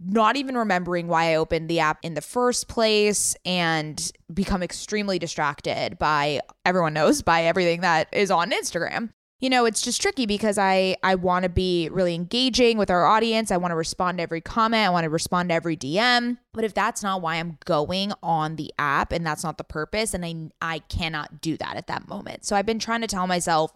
[0.00, 5.18] not even remembering why I opened the app in the first place and become extremely
[5.18, 10.26] distracted by everyone knows by everything that is on Instagram you know it's just tricky
[10.26, 13.50] because i i want to be really engaging with our audience.
[13.50, 14.86] I want to respond to every comment.
[14.86, 18.56] I want to respond to every dm but if that's not why i'm going on
[18.56, 22.08] the app and that's not the purpose and i i cannot do that at that
[22.08, 22.44] moment.
[22.44, 23.72] So i've been trying to tell myself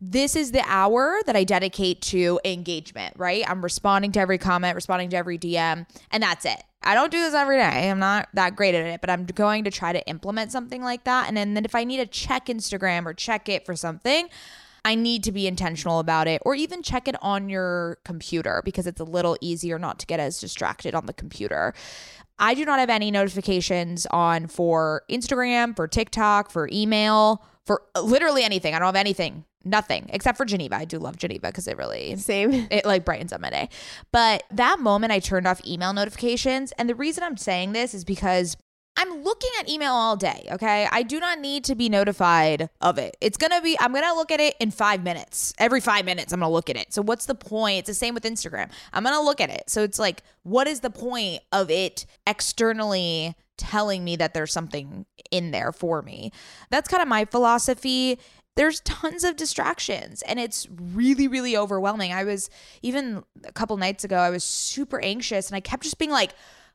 [0.00, 3.48] this is the hour that i dedicate to engagement right?
[3.48, 6.62] I'm responding to every comment responding to every dm and that's it.
[6.86, 7.88] I don't do this every day.
[7.88, 11.04] I'm not that great at it, but I'm going to try to implement something like
[11.04, 11.28] that.
[11.28, 14.28] And then, then if I need to check Instagram or check it for something,
[14.84, 18.86] I need to be intentional about it, or even check it on your computer because
[18.86, 21.74] it's a little easier not to get as distracted on the computer.
[22.38, 28.42] I do not have any notifications on for Instagram, for TikTok, for email, for literally
[28.42, 28.74] anything.
[28.74, 30.76] I don't have anything, nothing except for Geneva.
[30.76, 32.52] I do love Geneva because it really Same.
[32.70, 33.68] it like brightens up my day.
[34.12, 36.72] But that moment I turned off email notifications.
[36.72, 38.56] And the reason I'm saying this is because
[38.96, 40.86] I'm looking at email all day, okay?
[40.90, 43.16] I do not need to be notified of it.
[43.20, 45.52] It's gonna be, I'm gonna look at it in five minutes.
[45.58, 46.92] Every five minutes, I'm gonna look at it.
[46.92, 47.80] So, what's the point?
[47.80, 48.70] It's the same with Instagram.
[48.92, 49.64] I'm gonna look at it.
[49.68, 55.06] So, it's like, what is the point of it externally telling me that there's something
[55.32, 56.30] in there for me?
[56.70, 58.18] That's kind of my philosophy
[58.56, 62.48] there's tons of distractions and it's really really overwhelming i was
[62.82, 66.34] even a couple nights ago i was super anxious and i kept just being like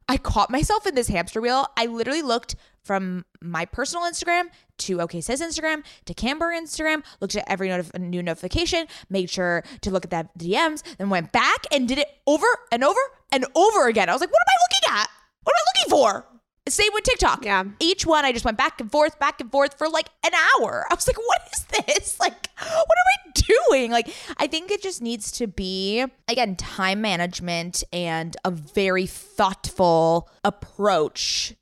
[0.09, 1.67] I caught myself in this hamster wheel.
[1.77, 4.45] I literally looked from my personal Instagram
[4.79, 9.63] to OK Sis Instagram to Camber Instagram, looked at every notif- new notification, made sure
[9.81, 12.99] to look at that DMs, then went back and did it over and over
[13.31, 14.09] and over again.
[14.09, 15.09] I was like, what am I looking at?
[15.43, 16.38] What am I looking for?
[16.69, 17.45] Same with TikTok.
[17.45, 17.63] Yeah.
[17.79, 20.85] Each one I just went back and forth, back and forth for like an hour.
[20.91, 22.17] I was like, what is this?
[22.29, 23.31] Like, what am I
[23.69, 23.91] doing?
[23.91, 30.29] Like, I think it just needs to be, again, time management and a very thoughtful
[30.43, 31.55] approach,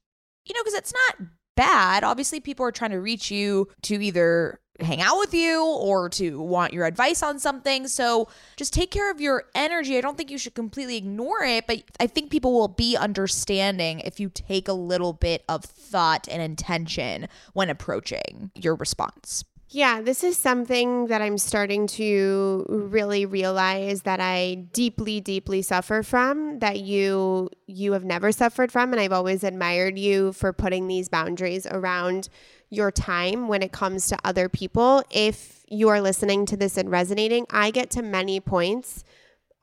[0.45, 2.03] you know, because it's not bad.
[2.03, 6.39] Obviously, people are trying to reach you to either hang out with you or to
[6.41, 7.87] want your advice on something.
[7.87, 9.97] So just take care of your energy.
[9.97, 13.99] I don't think you should completely ignore it, but I think people will be understanding
[14.01, 19.43] if you take a little bit of thought and intention when approaching your response.
[19.69, 26.03] Yeah, this is something that I'm starting to really realize that I deeply deeply suffer
[26.03, 30.87] from that you you have never suffered from and I've always admired you for putting
[30.87, 32.29] these boundaries around
[32.69, 35.03] your time when it comes to other people.
[35.09, 39.03] If you are listening to this and resonating, I get to many points,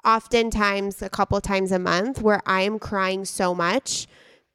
[0.05, 4.07] oftentimes a couple times a month, where I am crying so much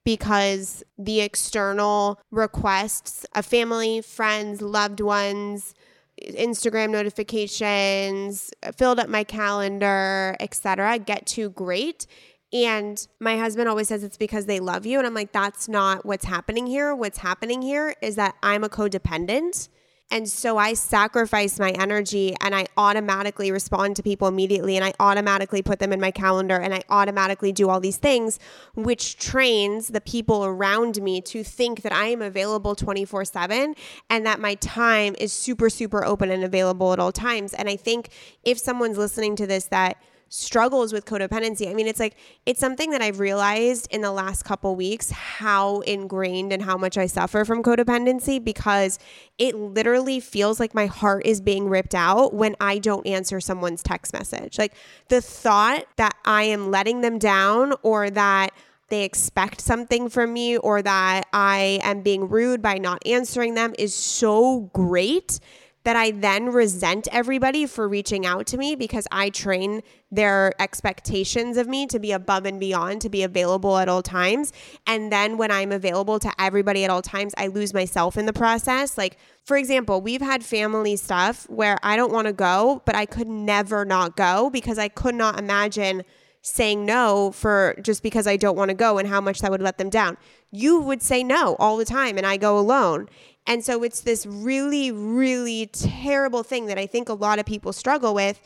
[0.04, 5.74] because the external requests of family, friends, loved ones,
[6.22, 12.08] Instagram notifications, filled up my calendar, etc., get too great
[12.52, 14.98] and my husband always says it's because they love you.
[14.98, 16.96] And I'm like, that's not what's happening here.
[16.96, 19.70] What's happening here is that I'm a codependent.
[20.12, 24.94] And so I sacrifice my energy and I automatically respond to people immediately and I
[25.00, 28.40] automatically put them in my calendar and I automatically do all these things,
[28.74, 33.76] which trains the people around me to think that I am available 24 7
[34.10, 37.54] and that my time is super, super open and available at all times.
[37.54, 38.10] And I think
[38.44, 41.70] if someone's listening to this that struggles with codependency.
[41.70, 42.16] I mean, it's like
[42.46, 46.98] it's something that I've realized in the last couple weeks how ingrained and how much
[46.98, 49.00] I suffer from codependency because
[49.38, 53.84] it literally feels like my heart is being ripped out when I don't answer someone's
[53.84, 54.58] text message.
[54.58, 54.74] Like
[55.10, 58.54] the thought that I am letting them down or that
[58.90, 63.74] they expect something from me or that I am being rude by not answering them
[63.78, 65.40] is so great
[65.84, 71.56] that I then resent everybody for reaching out to me because I train their expectations
[71.58, 74.52] of me to be above and beyond, to be available at all times.
[74.86, 78.34] And then when I'm available to everybody at all times, I lose myself in the
[78.34, 78.98] process.
[78.98, 83.06] Like, for example, we've had family stuff where I don't want to go, but I
[83.06, 86.04] could never not go because I could not imagine
[86.42, 89.62] saying no for just because I don't want to go and how much that would
[89.62, 90.18] let them down.
[90.52, 93.10] You would say no all the time and I go alone.
[93.50, 97.74] And so it's this really, really terrible thing that I think a lot of people
[97.74, 98.40] struggle with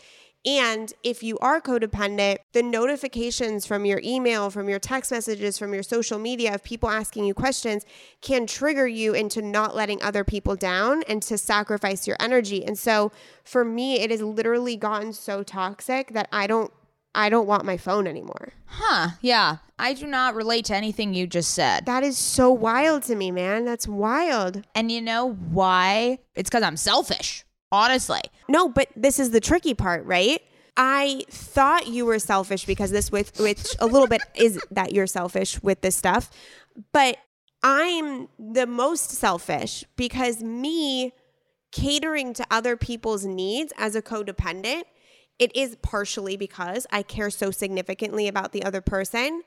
[0.45, 5.73] And if you are codependent, the notifications from your email, from your text messages, from
[5.73, 7.85] your social media of people asking you questions
[8.21, 12.65] can trigger you into not letting other people down and to sacrifice your energy.
[12.65, 13.13] And so
[13.45, 16.73] for me, it has literally gotten so toxic that I don't
[17.15, 18.53] I don't want my phone anymore.
[18.65, 19.09] Huh.
[19.21, 19.57] Yeah.
[19.77, 21.85] I do not relate to anything you just said.
[21.85, 23.65] That is so wild to me, man.
[23.65, 24.63] That's wild.
[24.73, 26.19] And you know why?
[26.35, 28.21] It's because I'm selfish, honestly.
[28.49, 30.41] No, but this is the tricky part, right?
[30.75, 35.07] I thought you were selfish because this with which a little bit is that you're
[35.07, 36.31] selfish with this stuff.
[36.91, 37.17] But
[37.61, 41.13] I'm the most selfish because me
[41.71, 44.83] catering to other people's needs as a codependent,
[45.39, 49.43] it is partially because I care so significantly about the other person,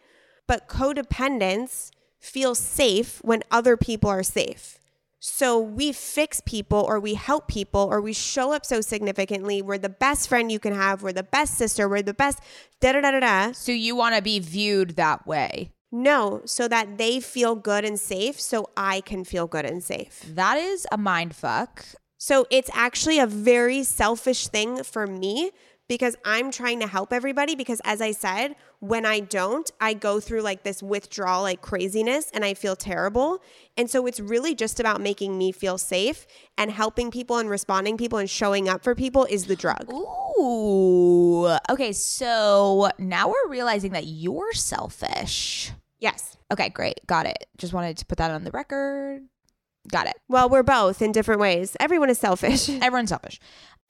[0.47, 4.78] but codependence feels safe when other people are safe.
[5.18, 9.62] So we fix people or we help people or we show up so significantly.
[9.62, 11.03] We're the best friend you can have.
[11.03, 11.89] We're the best sister.
[11.89, 12.39] We're the best
[12.80, 13.53] da da da da da.
[13.53, 15.72] So you want to be viewed that way.
[15.91, 20.22] No, so that they feel good and safe so I can feel good and safe.
[20.28, 21.84] That is a mind fuck.
[22.18, 25.53] So it's actually a very selfish thing for me
[25.89, 27.55] because I'm trying to help everybody.
[27.55, 32.30] Because as I said, when I don't, I go through like this withdrawal, like craziness,
[32.32, 33.43] and I feel terrible.
[33.76, 36.26] And so it's really just about making me feel safe
[36.59, 39.91] and helping people and responding people and showing up for people is the drug.
[39.93, 41.57] Ooh.
[41.70, 45.72] Okay, so now we're realizing that you're selfish.
[45.99, 46.37] Yes.
[46.53, 47.01] Okay, great.
[47.07, 47.47] Got it.
[47.57, 49.22] Just wanted to put that on the record.
[49.89, 50.16] Got it.
[50.28, 51.76] Well, we're both in different ways.
[51.80, 52.68] Everyone is selfish.
[52.82, 53.41] Everyone's selfish.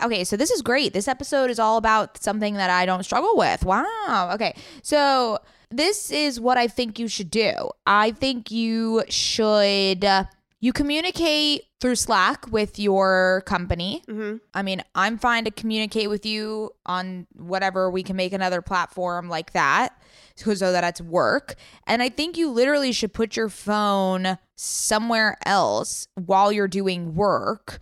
[0.03, 0.92] Okay, so this is great.
[0.92, 3.64] This episode is all about something that I don't struggle with.
[3.64, 4.30] Wow.
[4.34, 5.38] Okay, so
[5.70, 7.70] this is what I think you should do.
[7.86, 10.05] I think you should.
[10.05, 10.24] Uh,
[10.61, 14.03] you communicate through Slack with your company.
[14.09, 14.36] Mm-hmm.
[14.55, 19.28] I mean, I'm fine to communicate with you on whatever we can make another platform
[19.28, 19.97] like that
[20.37, 21.55] so that it's work.
[21.87, 27.78] And I think you literally should put your phone somewhere else while you're doing work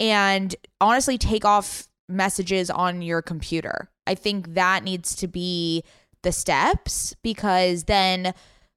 [0.00, 3.88] and honestly take off messages on your computer.
[4.06, 5.84] I think that needs to be
[6.22, 8.34] the steps because then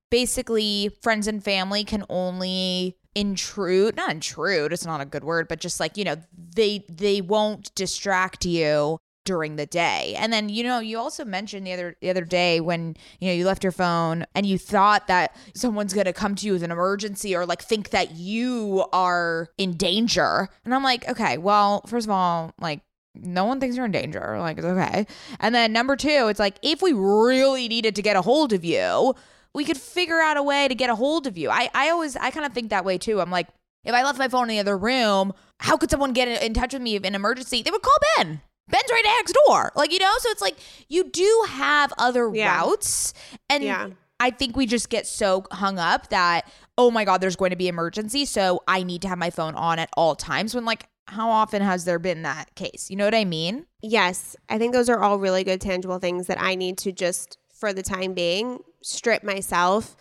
[0.09, 5.59] basically friends and family can only intrude not intrude it's not a good word but
[5.59, 6.15] just like you know
[6.55, 11.65] they they won't distract you during the day and then you know you also mentioned
[11.65, 15.07] the other the other day when you know you left your phone and you thought
[15.07, 18.83] that someone's going to come to you with an emergency or like think that you
[18.91, 22.81] are in danger and i'm like okay well first of all like
[23.13, 25.05] no one thinks you're in danger like it's okay
[25.39, 28.65] and then number two it's like if we really needed to get a hold of
[28.65, 29.13] you
[29.53, 31.49] we could figure out a way to get a hold of you.
[31.49, 33.19] I, I always, I kind of think that way too.
[33.19, 33.47] I'm like,
[33.83, 36.73] if I left my phone in the other room, how could someone get in touch
[36.73, 37.61] with me in an emergency?
[37.61, 38.41] They would call Ben.
[38.71, 39.71] Ben's right next door.
[39.75, 40.57] Like, you know, so it's like
[40.89, 42.57] you do have other Yeah.
[42.57, 43.13] routes.
[43.49, 43.89] And Yeah.
[44.19, 47.55] I think we just get so hung up that, oh my God, there's going to
[47.55, 48.25] be emergency.
[48.25, 51.61] So I need to have my phone on at all times when like, how often
[51.61, 52.89] has there been that case?
[52.89, 53.65] You know what I mean?
[53.81, 57.37] Yes, I think those are all really good tangible things that I need to just,
[57.53, 59.97] for the time being, strip myself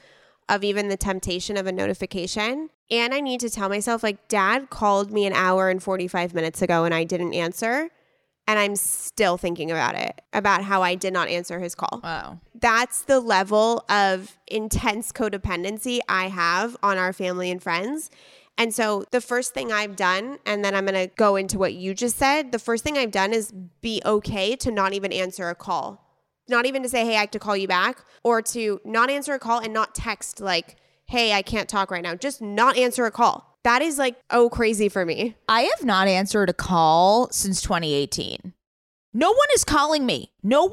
[0.49, 2.69] of even the temptation of a notification.
[2.91, 6.61] And I need to tell myself, like, dad called me an hour and 45 minutes
[6.61, 7.89] ago and I didn't answer.
[8.47, 12.01] And I'm still thinking about it, about how I did not answer his call.
[12.03, 12.41] Wow.
[12.55, 18.11] That's the level of intense codependency I have on our family and friends.
[18.59, 21.75] And so the first thing I've done, and then I'm going to go into what
[21.75, 25.49] you just said, the first thing I've done is be okay to not even answer
[25.49, 26.05] a call.
[26.49, 29.33] Not even to say, hey, I have to call you back, or to not answer
[29.33, 30.77] a call and not text, like,
[31.07, 32.17] hey, I can't talk right now.
[32.17, 33.50] Just not answer a call.
[33.65, 35.37] That is like, oh, crazy for me.
[35.49, 38.55] I have not answered a call since 2018.
[39.13, 40.33] No one is calling me.
[40.43, 40.73] No one.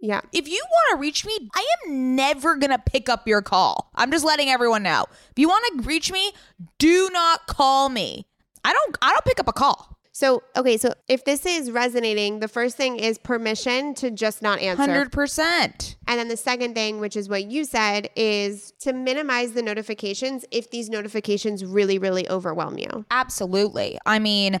[0.00, 0.20] Yeah.
[0.32, 3.90] If you want to reach me, I am never going to pick up your call.
[3.94, 5.06] I'm just letting everyone know.
[5.30, 6.32] If you want to reach me,
[6.78, 8.26] do not call me.
[8.64, 9.97] I don't I don't pick up a call.
[10.18, 14.58] So, okay, so if this is resonating, the first thing is permission to just not
[14.58, 14.82] answer.
[14.82, 15.94] 100%.
[16.08, 20.44] And then the second thing, which is what you said, is to minimize the notifications
[20.50, 23.04] if these notifications really, really overwhelm you.
[23.12, 23.96] Absolutely.
[24.06, 24.58] I mean,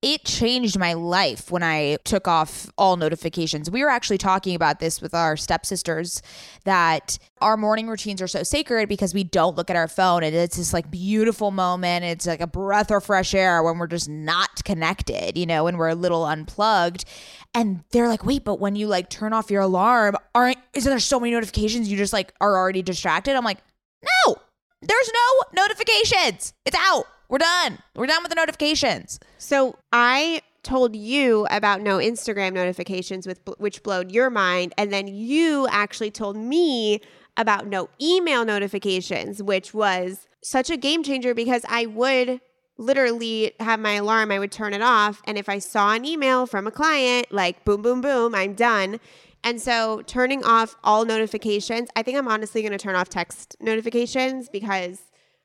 [0.00, 3.68] it changed my life when I took off all notifications.
[3.68, 6.22] We were actually talking about this with our stepsisters
[6.64, 10.36] that our morning routines are so sacred because we don't look at our phone and
[10.36, 12.04] it's this like beautiful moment.
[12.04, 15.76] It's like a breath of fresh air when we're just not connected, you know, when
[15.76, 17.04] we're a little unplugged.
[17.52, 21.00] And they're like, wait, but when you like turn off your alarm, aren't isn't there
[21.00, 23.34] so many notifications you just like are already distracted?
[23.34, 23.58] I'm like,
[24.02, 24.36] no,
[24.80, 26.52] there's no notifications.
[26.64, 27.06] It's out.
[27.28, 27.78] We're done.
[27.94, 29.20] We're done with the notifications.
[29.36, 35.08] So I told you about no Instagram notifications with which blowed your mind and then
[35.08, 37.00] you actually told me
[37.36, 42.40] about no email notifications which was such a game changer because I would
[42.76, 46.44] literally have my alarm I would turn it off and if I saw an email
[46.44, 49.00] from a client like boom boom boom I'm done
[49.44, 53.56] and so turning off all notifications I think I'm honestly going to turn off text
[53.60, 55.00] notifications because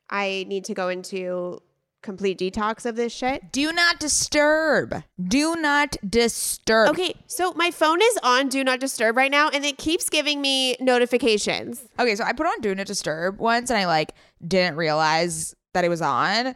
[0.10, 1.62] I need to go into
[2.04, 3.52] complete detox of this shit.
[3.52, 5.04] Do not disturb.
[5.22, 6.90] Do not disturb.
[6.90, 10.42] Okay, so my phone is on do not disturb right now and it keeps giving
[10.42, 11.84] me notifications.
[11.98, 14.14] Okay, so I put on do not disturb once and I like
[14.46, 16.54] didn't realize that it was on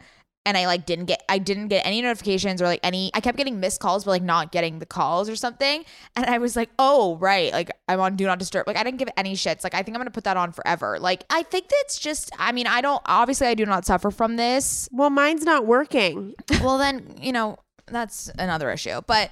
[0.48, 3.36] and I like didn't get I didn't get any notifications or like any I kept
[3.36, 5.84] getting missed calls but like not getting the calls or something.
[6.16, 8.66] And I was like oh right like I'm on do not disturb.
[8.66, 9.62] Like I didn't give any shits.
[9.62, 10.98] Like I think I'm gonna put that on forever.
[10.98, 14.36] Like I think that's just I mean I don't obviously I do not suffer from
[14.36, 14.88] this.
[14.90, 16.34] Well, mine's not working.
[16.62, 19.02] well then you know that's another issue.
[19.06, 19.30] But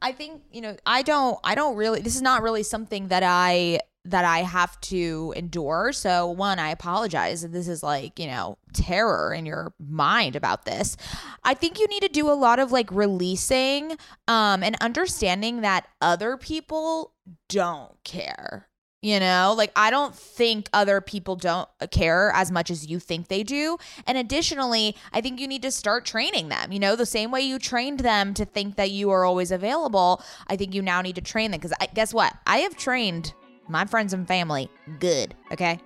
[0.00, 3.24] I think you know I don't I don't really this is not really something that
[3.24, 5.92] I that I have to endure.
[5.92, 10.64] So, one, I apologize if this is like, you know, terror in your mind about
[10.66, 10.96] this.
[11.42, 13.96] I think you need to do a lot of like releasing
[14.28, 17.12] um, and understanding that other people
[17.48, 18.68] don't care.
[19.00, 23.28] You know, like I don't think other people don't care as much as you think
[23.28, 23.76] they do.
[24.06, 26.72] And additionally, I think you need to start training them.
[26.72, 30.22] You know, the same way you trained them to think that you are always available,
[30.46, 31.60] I think you now need to train them.
[31.60, 32.32] Because guess what?
[32.46, 33.34] I have trained
[33.68, 35.78] my friends and family good, okay?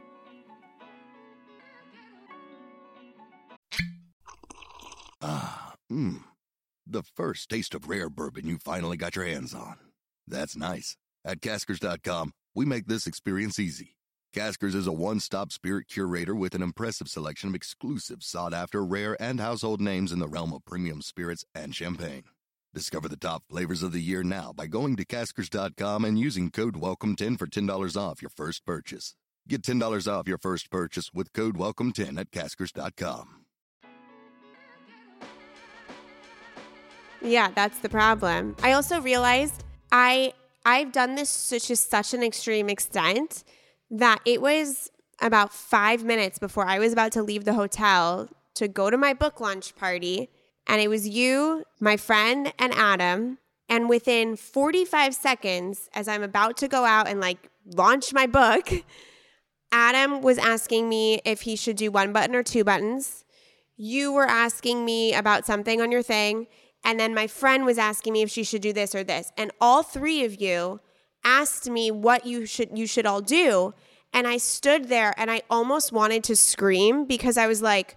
[5.21, 6.23] Ah, mmm.
[6.87, 9.77] The first taste of rare bourbon you finally got your hands on.
[10.27, 10.97] That's nice.
[11.25, 13.97] At caskers.com, we make this experience easy.
[14.35, 18.85] Caskers is a one stop spirit curator with an impressive selection of exclusive, sought after,
[18.85, 22.25] rare, and household names in the realm of premium spirits and champagne.
[22.79, 26.75] Discover the top flavors of the year now by going to caskers.com and using code
[26.75, 29.17] WELCOME10 for $10 off your first purchase.
[29.49, 33.47] Get $10 off your first purchase with code WELCOME10 at caskers.com.
[37.21, 38.55] Yeah, that's the problem.
[38.63, 40.33] I also realized I
[40.65, 43.43] I've done this to such an extreme extent
[43.91, 44.89] that it was
[45.21, 49.15] about 5 minutes before I was about to leave the hotel to go to my
[49.15, 50.31] book launch party
[50.69, 53.39] and it was you, my friend, and Adam.
[53.71, 58.71] And within 45 seconds, as I'm about to go out and like launch my book,
[59.73, 63.25] Adam was asking me if he should do one button or two buttons.
[63.77, 66.47] You were asking me about something on your thing.
[66.85, 69.33] And then my friend was asking me if she should do this or this.
[69.37, 70.81] And all three of you
[71.25, 73.75] asked me what you should you should all do.
[74.13, 77.97] And I stood there and I almost wanted to scream because I was like,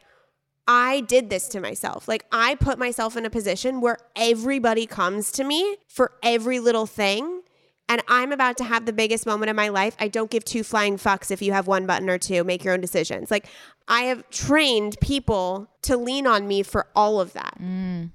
[0.73, 2.07] I did this to myself.
[2.07, 6.85] Like, I put myself in a position where everybody comes to me for every little
[6.85, 7.41] thing.
[7.89, 9.97] And I'm about to have the biggest moment of my life.
[9.99, 12.45] I don't give two flying fucks if you have one button or two.
[12.45, 13.29] Make your own decisions.
[13.29, 13.47] Like,
[13.89, 17.57] I have trained people to lean on me for all of that.
[17.61, 18.11] Mm.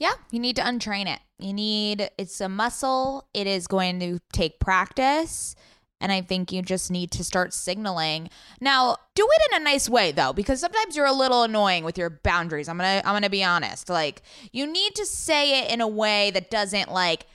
[0.00, 1.20] Yeah, you need to untrain it.
[1.38, 5.54] You need, it's a muscle, it is going to take practice.
[6.00, 8.28] And I think you just need to start signaling.
[8.60, 11.96] Now, do it in a nice way though, because sometimes you're a little annoying with
[11.96, 12.68] your boundaries.
[12.68, 13.88] I'm going to I'm to be honest.
[13.88, 14.22] Like,
[14.52, 17.26] you need to say it in a way that doesn't like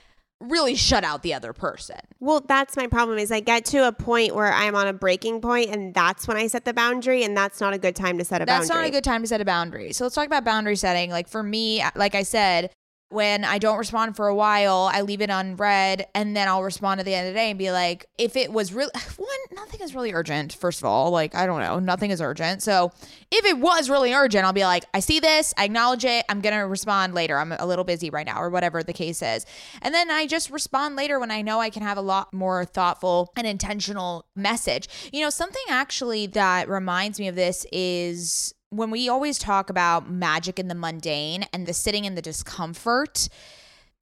[0.42, 1.96] really shut out the other person.
[2.20, 5.40] Well, that's my problem is I get to a point where I'm on a breaking
[5.40, 8.24] point and that's when I set the boundary and that's not a good time to
[8.24, 8.68] set a that's boundary.
[8.68, 9.92] That's not a good time to set a boundary.
[9.92, 11.10] So let's talk about boundary setting.
[11.10, 12.70] Like for me, like I said,
[13.12, 17.00] when I don't respond for a while, I leave it unread and then I'll respond
[17.00, 19.80] at the end of the day and be like, if it was really one, nothing
[19.80, 21.10] is really urgent, first of all.
[21.10, 22.62] Like, I don't know, nothing is urgent.
[22.62, 22.92] So
[23.30, 26.40] if it was really urgent, I'll be like, I see this, I acknowledge it, I'm
[26.40, 27.38] gonna respond later.
[27.38, 29.46] I'm a little busy right now, or whatever the case is.
[29.80, 32.64] And then I just respond later when I know I can have a lot more
[32.64, 34.88] thoughtful and intentional message.
[35.12, 40.10] You know, something actually that reminds me of this is when we always talk about
[40.10, 43.28] magic in the mundane and the sitting in the discomfort,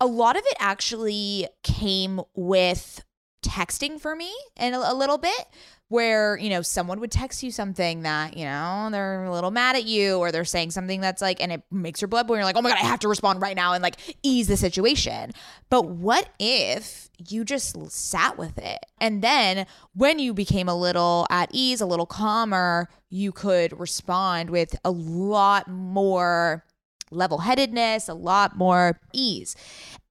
[0.01, 3.03] a lot of it actually came with
[3.45, 5.47] texting for me and a, a little bit
[5.91, 9.75] where you know someone would text you something that you know they're a little mad
[9.75, 12.37] at you or they're saying something that's like and it makes your blood boil.
[12.37, 14.57] You're like oh my god i have to respond right now and like ease the
[14.57, 15.33] situation.
[15.69, 18.79] But what if you just sat with it?
[19.01, 24.49] And then when you became a little at ease a little calmer you could respond
[24.51, 26.65] with a lot more
[27.11, 29.57] level headedness, a lot more ease.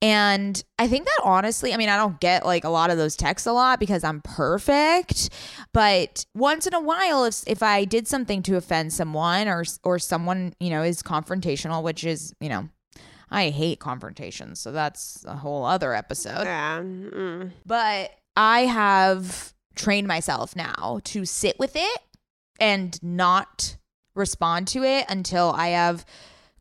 [0.02, 3.18] And I think that honestly, I mean, I don't get like a lot of those
[3.18, 5.30] texts a lot because I'm perfect,
[5.74, 10.00] but once in a while if if I did something to offend someone or or
[10.00, 12.70] someone, you know, is confrontational, which is, you know,
[13.30, 16.46] I hate confrontations, so that's a whole other episode.
[16.46, 16.80] Yeah.
[16.80, 17.52] mm.
[17.66, 22.00] But I have trained myself now to sit with it
[22.60, 23.78] and not
[24.16, 26.06] respond to it until I have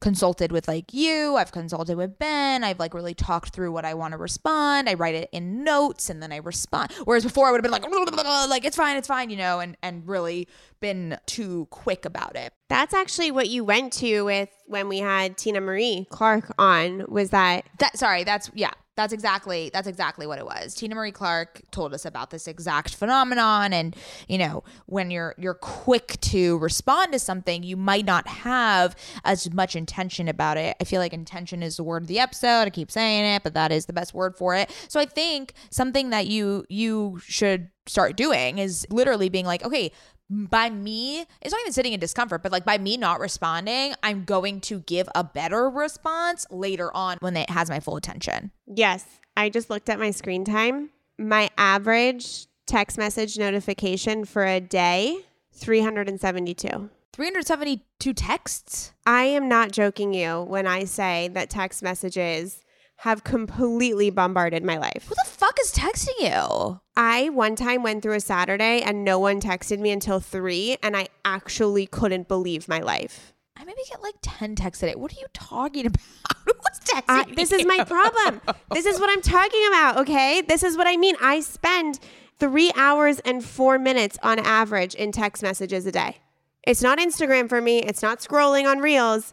[0.01, 3.95] consulted with like you, I've consulted with Ben, I've like really talked through what I
[3.95, 4.89] want to respond.
[4.89, 6.93] I write it in notes and then I respond.
[7.05, 7.85] Whereas before I would have been like
[8.49, 10.49] like it's fine, it's fine, you know, and and really
[10.81, 12.53] been too quick about it.
[12.69, 17.05] That's actually what you went to with when we had Tina Marie Clark on.
[17.09, 20.75] Was that That sorry, that's yeah, that's exactly that's exactly what it was.
[20.75, 23.95] Tina Marie Clark told us about this exact phenomenon and
[24.27, 29.53] you know, when you're you're quick to respond to something, you might not have as
[29.55, 30.77] much intention about it.
[30.81, 32.63] I feel like intention is the word of the episode.
[32.63, 34.69] I keep saying it, but that is the best word for it.
[34.89, 39.93] So I think something that you you should start doing is literally being like, okay,
[40.31, 44.25] by me, it's not even sitting in discomfort, but like by me not responding, I'm
[44.25, 48.51] going to give a better response later on when it has my full attention.
[48.67, 49.05] Yes,
[49.37, 50.91] I just looked at my screen time.
[51.19, 55.19] My average text message notification for a day
[55.53, 56.91] 372.
[57.13, 58.93] 372 texts?
[59.05, 62.63] I am not joking you when I say that text messages
[63.03, 65.05] have completely bombarded my life.
[65.09, 66.81] Who the fuck is texting you?
[66.97, 70.97] I one time went through a Saturday and no one texted me until 3 and
[70.97, 73.33] I actually couldn't believe my life.
[73.57, 74.95] I maybe get like 10 texts a day.
[74.97, 76.01] What are you talking about?
[76.45, 77.85] Who's texting this is my you?
[77.85, 78.41] problem.
[78.73, 80.41] this is what I'm talking about, okay?
[80.43, 81.15] This is what I mean.
[81.23, 82.01] I spend
[82.41, 86.17] 3 hours and 4 minutes on average in text messages a day.
[86.65, 87.79] It's not Instagram for me.
[87.79, 89.33] It's not scrolling on Reels.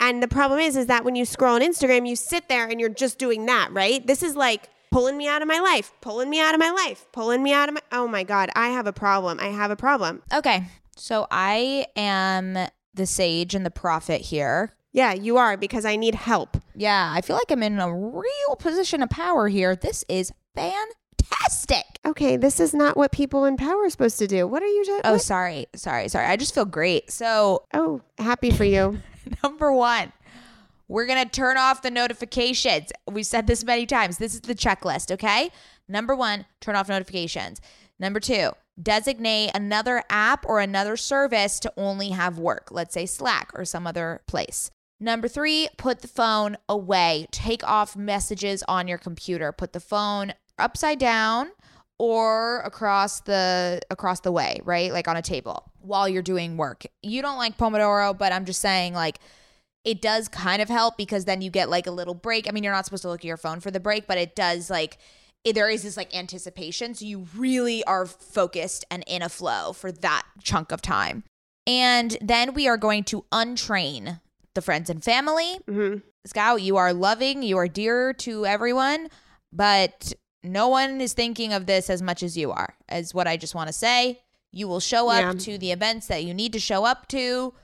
[0.00, 2.80] And the problem is is that when you scroll on Instagram, you sit there and
[2.80, 4.06] you're just doing that, right?
[4.06, 7.06] This is like pulling me out of my life, pulling me out of my life,
[7.12, 9.40] pulling me out of my Oh my god, I have a problem.
[9.40, 10.22] I have a problem.
[10.32, 10.64] Okay.
[10.96, 12.56] So I am
[12.94, 14.74] the sage and the prophet here.
[14.92, 16.56] Yeah, you are because I need help.
[16.76, 19.74] Yeah, I feel like I'm in a real position of power here.
[19.74, 20.32] This is
[21.44, 21.84] fantastic.
[22.06, 24.46] Okay, this is not what people in power are supposed to do.
[24.46, 25.00] What are you doing?
[25.04, 25.66] Oh, sorry.
[25.74, 26.08] Sorry.
[26.08, 26.26] Sorry.
[26.26, 27.10] I just feel great.
[27.10, 29.00] So, oh, happy for you.
[29.42, 30.12] number one,
[30.88, 32.90] we're going to turn off the notifications.
[33.10, 34.18] We've said this many times.
[34.18, 35.50] This is the checklist, okay?
[35.88, 37.60] Number one, turn off notifications.
[37.98, 43.50] Number two, designate another app or another service to only have work, let's say Slack
[43.54, 44.70] or some other place.
[45.00, 47.26] Number three, put the phone away.
[47.30, 49.52] Take off messages on your computer.
[49.52, 51.50] Put the phone upside down
[51.98, 54.92] or across the across the way, right?
[54.92, 56.84] Like on a table while you're doing work.
[57.02, 59.18] You don't like Pomodoro, but I'm just saying like
[59.84, 62.48] it does kind of help because then you get like a little break.
[62.48, 64.34] I mean, you're not supposed to look at your phone for the break, but it
[64.34, 64.98] does like
[65.44, 69.72] it, there is this like anticipation, so you really are focused and in a flow
[69.72, 71.22] for that chunk of time.
[71.66, 74.20] And then we are going to untrain
[74.54, 75.58] the friends and family.
[75.68, 75.98] Mm-hmm.
[76.26, 79.08] Scout, you are loving, you are dear to everyone,
[79.52, 80.14] but
[80.44, 83.54] no one is thinking of this as much as you are, as what I just
[83.54, 84.20] want to say.
[84.52, 85.32] You will show up Yeah.
[85.40, 87.54] to the events that you need to show up to,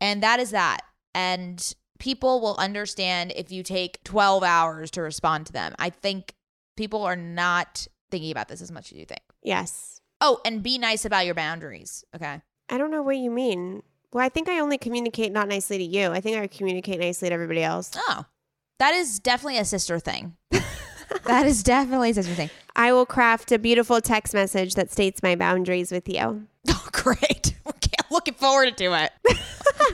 [0.00, 0.80] and that is that.
[1.14, 5.74] And people will understand if you take 12 hours to respond to them.
[5.78, 6.34] I think
[6.76, 9.22] people are not thinking about this as much as you think.
[9.42, 10.00] Yes.
[10.20, 12.04] Oh, and be nice about your boundaries.
[12.14, 12.42] Okay.
[12.68, 13.82] I don't know what you mean.
[14.12, 16.08] Well, I think I only communicate not nicely to you.
[16.10, 17.92] I think I communicate nicely to everybody else.
[17.96, 18.24] Oh,
[18.78, 20.36] that is definitely a sister thing.
[21.24, 22.50] that is definitely a thing.
[22.74, 26.46] I will craft a beautiful text message that states my boundaries with you.
[26.68, 27.54] Oh, great.
[28.10, 29.12] Looking forward to it.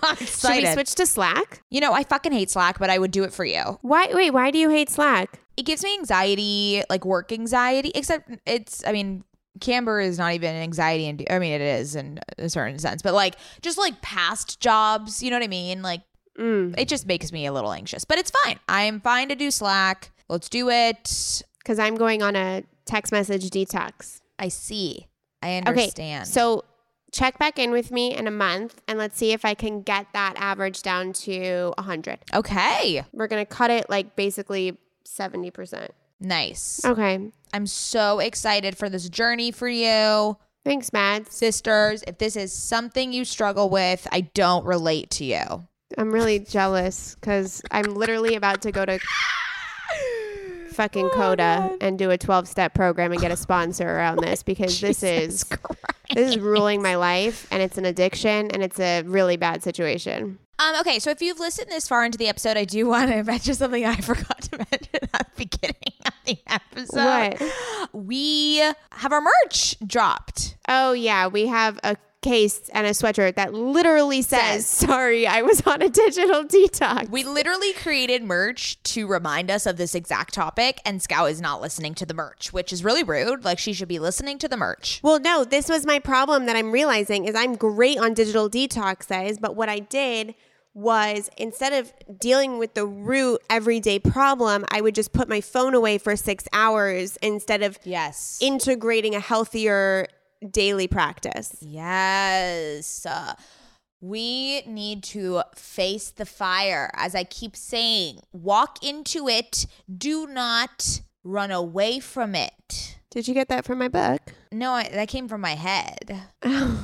[0.03, 1.63] I'm Should we switch to Slack?
[1.71, 3.79] You know, I fucking hate Slack, but I would do it for you.
[3.83, 4.09] Why?
[4.13, 5.39] Wait, why do you hate Slack?
[5.59, 9.25] It gives me anxiety, like work anxiety, except it's, I mean,
[9.61, 11.07] Camber is not even anxiety.
[11.09, 15.23] And I mean, it is in a certain sense, but like just like past jobs,
[15.23, 15.83] you know what I mean?
[15.83, 16.01] Like
[16.39, 16.75] Mm.
[16.79, 18.59] it just makes me a little anxious, but it's fine.
[18.67, 20.11] I am fine to do Slack.
[20.29, 21.43] Let's do it.
[21.59, 24.21] Because I'm going on a text message detox.
[24.39, 25.07] I see.
[25.43, 26.23] I understand.
[26.23, 26.65] Okay, so
[27.13, 30.07] check back in with me in a month and let's see if I can get
[30.15, 32.19] that average down to 100.
[32.35, 33.05] okay.
[33.13, 35.89] We're going to cut it like basically 70%.
[36.21, 36.85] Nice.
[36.85, 37.31] Okay.
[37.53, 40.37] I'm so excited for this journey for you.
[40.65, 41.35] Thanks, Mads.
[41.35, 45.43] Sisters, if this is something you struggle with, I don't relate to you.
[45.99, 48.99] I'm really jealous because I'm literally about to go to
[50.73, 54.81] fucking Coda and do a 12 step program and get a sponsor around this because
[54.81, 55.45] this is
[56.15, 60.39] this is ruling my life and it's an addiction and it's a really bad situation.
[60.59, 63.25] Um, okay, so if you've listened this far into the episode, I do want to
[63.25, 67.41] mention something I forgot to mention at the beginning of the episode.
[67.41, 67.93] What?
[67.93, 70.57] We have our merch dropped.
[70.69, 75.61] Oh yeah, we have a case and a sweatshirt that literally says, "Sorry, I was
[75.67, 80.81] on a digital detox." We literally created merch to remind us of this exact topic,
[80.87, 83.45] and Scout is not listening to the merch, which is really rude.
[83.45, 85.01] Like she should be listening to the merch.
[85.03, 89.41] Well, no, this was my problem that I'm realizing is I'm great on digital detoxes,
[89.41, 90.35] but what I did
[90.75, 95.75] was instead of dealing with the root everyday problem, I would just put my phone
[95.75, 98.39] away for 6 hours instead of Yes.
[98.41, 100.07] integrating a healthier
[100.51, 101.57] daily practice.
[101.61, 103.07] Yes.
[103.07, 103.35] Uh,
[104.01, 106.91] we need to face the fire.
[106.95, 109.67] As I keep saying, walk into it.
[109.95, 112.97] Do not run away from it.
[113.11, 114.33] Did you get that from my book?
[114.51, 116.23] No, I, that came from my head.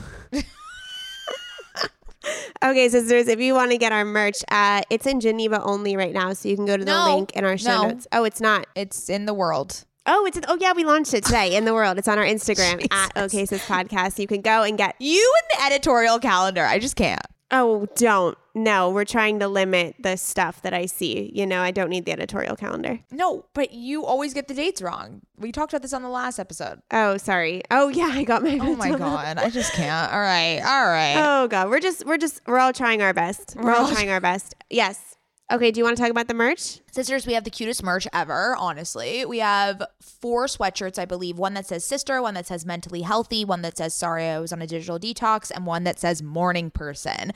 [2.62, 6.12] Okay, sisters, if you want to get our merch, uh, it's in Geneva only right
[6.12, 7.88] now, so you can go to the No, link in our show no.
[7.90, 8.06] notes.
[8.10, 8.66] Oh, it's not.
[8.74, 9.84] It's in the world.
[10.10, 11.98] Oh, it's oh yeah, we launched it today in the world.
[11.98, 14.18] It's on our Instagram at OK Sis Podcast.
[14.18, 14.96] You can go and get.
[14.98, 16.64] You in the editorial calendar.
[16.64, 17.20] I just can't.
[17.50, 18.36] Oh, don't.
[18.54, 21.30] No, we're trying to limit the stuff that I see.
[21.34, 23.00] You know, I don't need the editorial calendar.
[23.10, 25.22] No, but you always get the dates wrong.
[25.38, 26.80] We talked about this on the last episode.
[26.90, 27.62] Oh, sorry.
[27.70, 28.58] Oh yeah, I got my.
[28.60, 30.12] Oh my god, I just can't.
[30.12, 31.16] All right, all right.
[31.18, 33.56] Oh god, we're just we're just we're all trying our best.
[33.56, 34.54] We're, all all trying our best.
[34.70, 35.07] Yes.
[35.50, 35.70] Okay.
[35.70, 36.80] Do you want to talk about the merch?
[36.92, 39.24] Sisters, we have the cutest merch ever, honestly.
[39.24, 41.38] We have four sweatshirts, I believe.
[41.38, 44.52] One that says sister, one that says mentally healthy, one that says sorry I was
[44.52, 47.32] on a digital detox, and one that says morning person.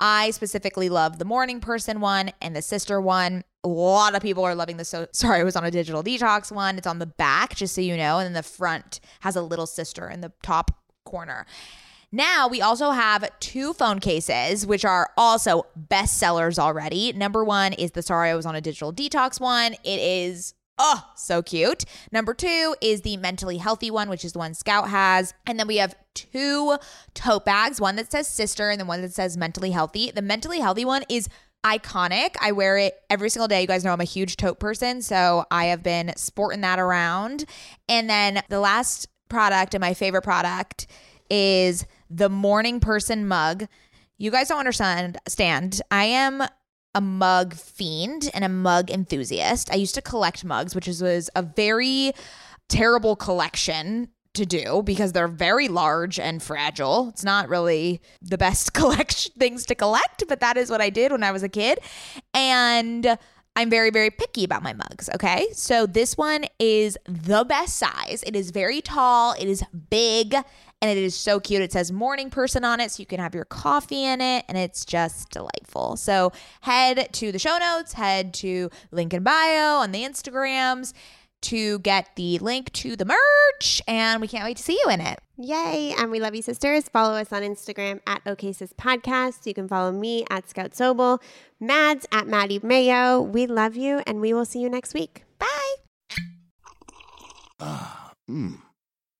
[0.00, 3.44] I specifically love the morning person one and the sister one.
[3.62, 6.50] A lot of people are loving the so sorry I was on a digital detox
[6.50, 6.78] one.
[6.78, 9.66] It's on the back, just so you know, and then the front has a little
[9.66, 10.72] sister in the top
[11.04, 11.46] corner.
[12.14, 17.12] Now we also have two phone cases, which are also bestsellers already.
[17.14, 19.72] Number one is the Sorry I Was on a Digital Detox one.
[19.82, 21.84] It is oh so cute.
[22.12, 25.32] Number two is the mentally healthy one, which is the one Scout has.
[25.46, 26.76] And then we have two
[27.14, 30.10] tote bags, one that says sister and the one that says mentally healthy.
[30.10, 31.30] The mentally healthy one is
[31.64, 32.34] iconic.
[32.42, 33.62] I wear it every single day.
[33.62, 37.46] You guys know I'm a huge tote person, so I have been sporting that around.
[37.88, 40.88] And then the last product and my favorite product
[41.30, 43.66] is the morning person mug.
[44.18, 45.18] You guys don't understand.
[45.26, 45.80] Stand.
[45.90, 46.42] I am
[46.94, 49.72] a mug fiend and a mug enthusiast.
[49.72, 52.12] I used to collect mugs, which was a very
[52.68, 57.08] terrible collection to do because they're very large and fragile.
[57.10, 61.12] It's not really the best collection things to collect, but that is what I did
[61.12, 61.78] when I was a kid.
[62.32, 63.18] And
[63.54, 65.10] I'm very, very picky about my mugs.
[65.14, 65.48] Okay.
[65.52, 68.22] So this one is the best size.
[68.26, 70.34] It is very tall, it is big,
[70.82, 71.62] and it is so cute.
[71.62, 74.58] It says morning person on it, so you can have your coffee in it, and
[74.58, 75.96] it's just delightful.
[75.96, 80.92] So head to the show notes, head to link in bio on the Instagrams
[81.42, 85.00] to get the link to the merch, and we can't wait to see you in
[85.00, 85.20] it.
[85.36, 85.94] Yay!
[85.98, 86.88] And we love you, sisters.
[86.88, 89.46] Follow us on Instagram at OKSIS Podcast.
[89.46, 91.20] You can follow me at Scout Sobel,
[91.60, 93.20] Mads at Maddie Mayo.
[93.20, 95.24] We love you, and we will see you next week.
[95.38, 95.74] Bye.
[97.58, 98.58] Ah, mmm.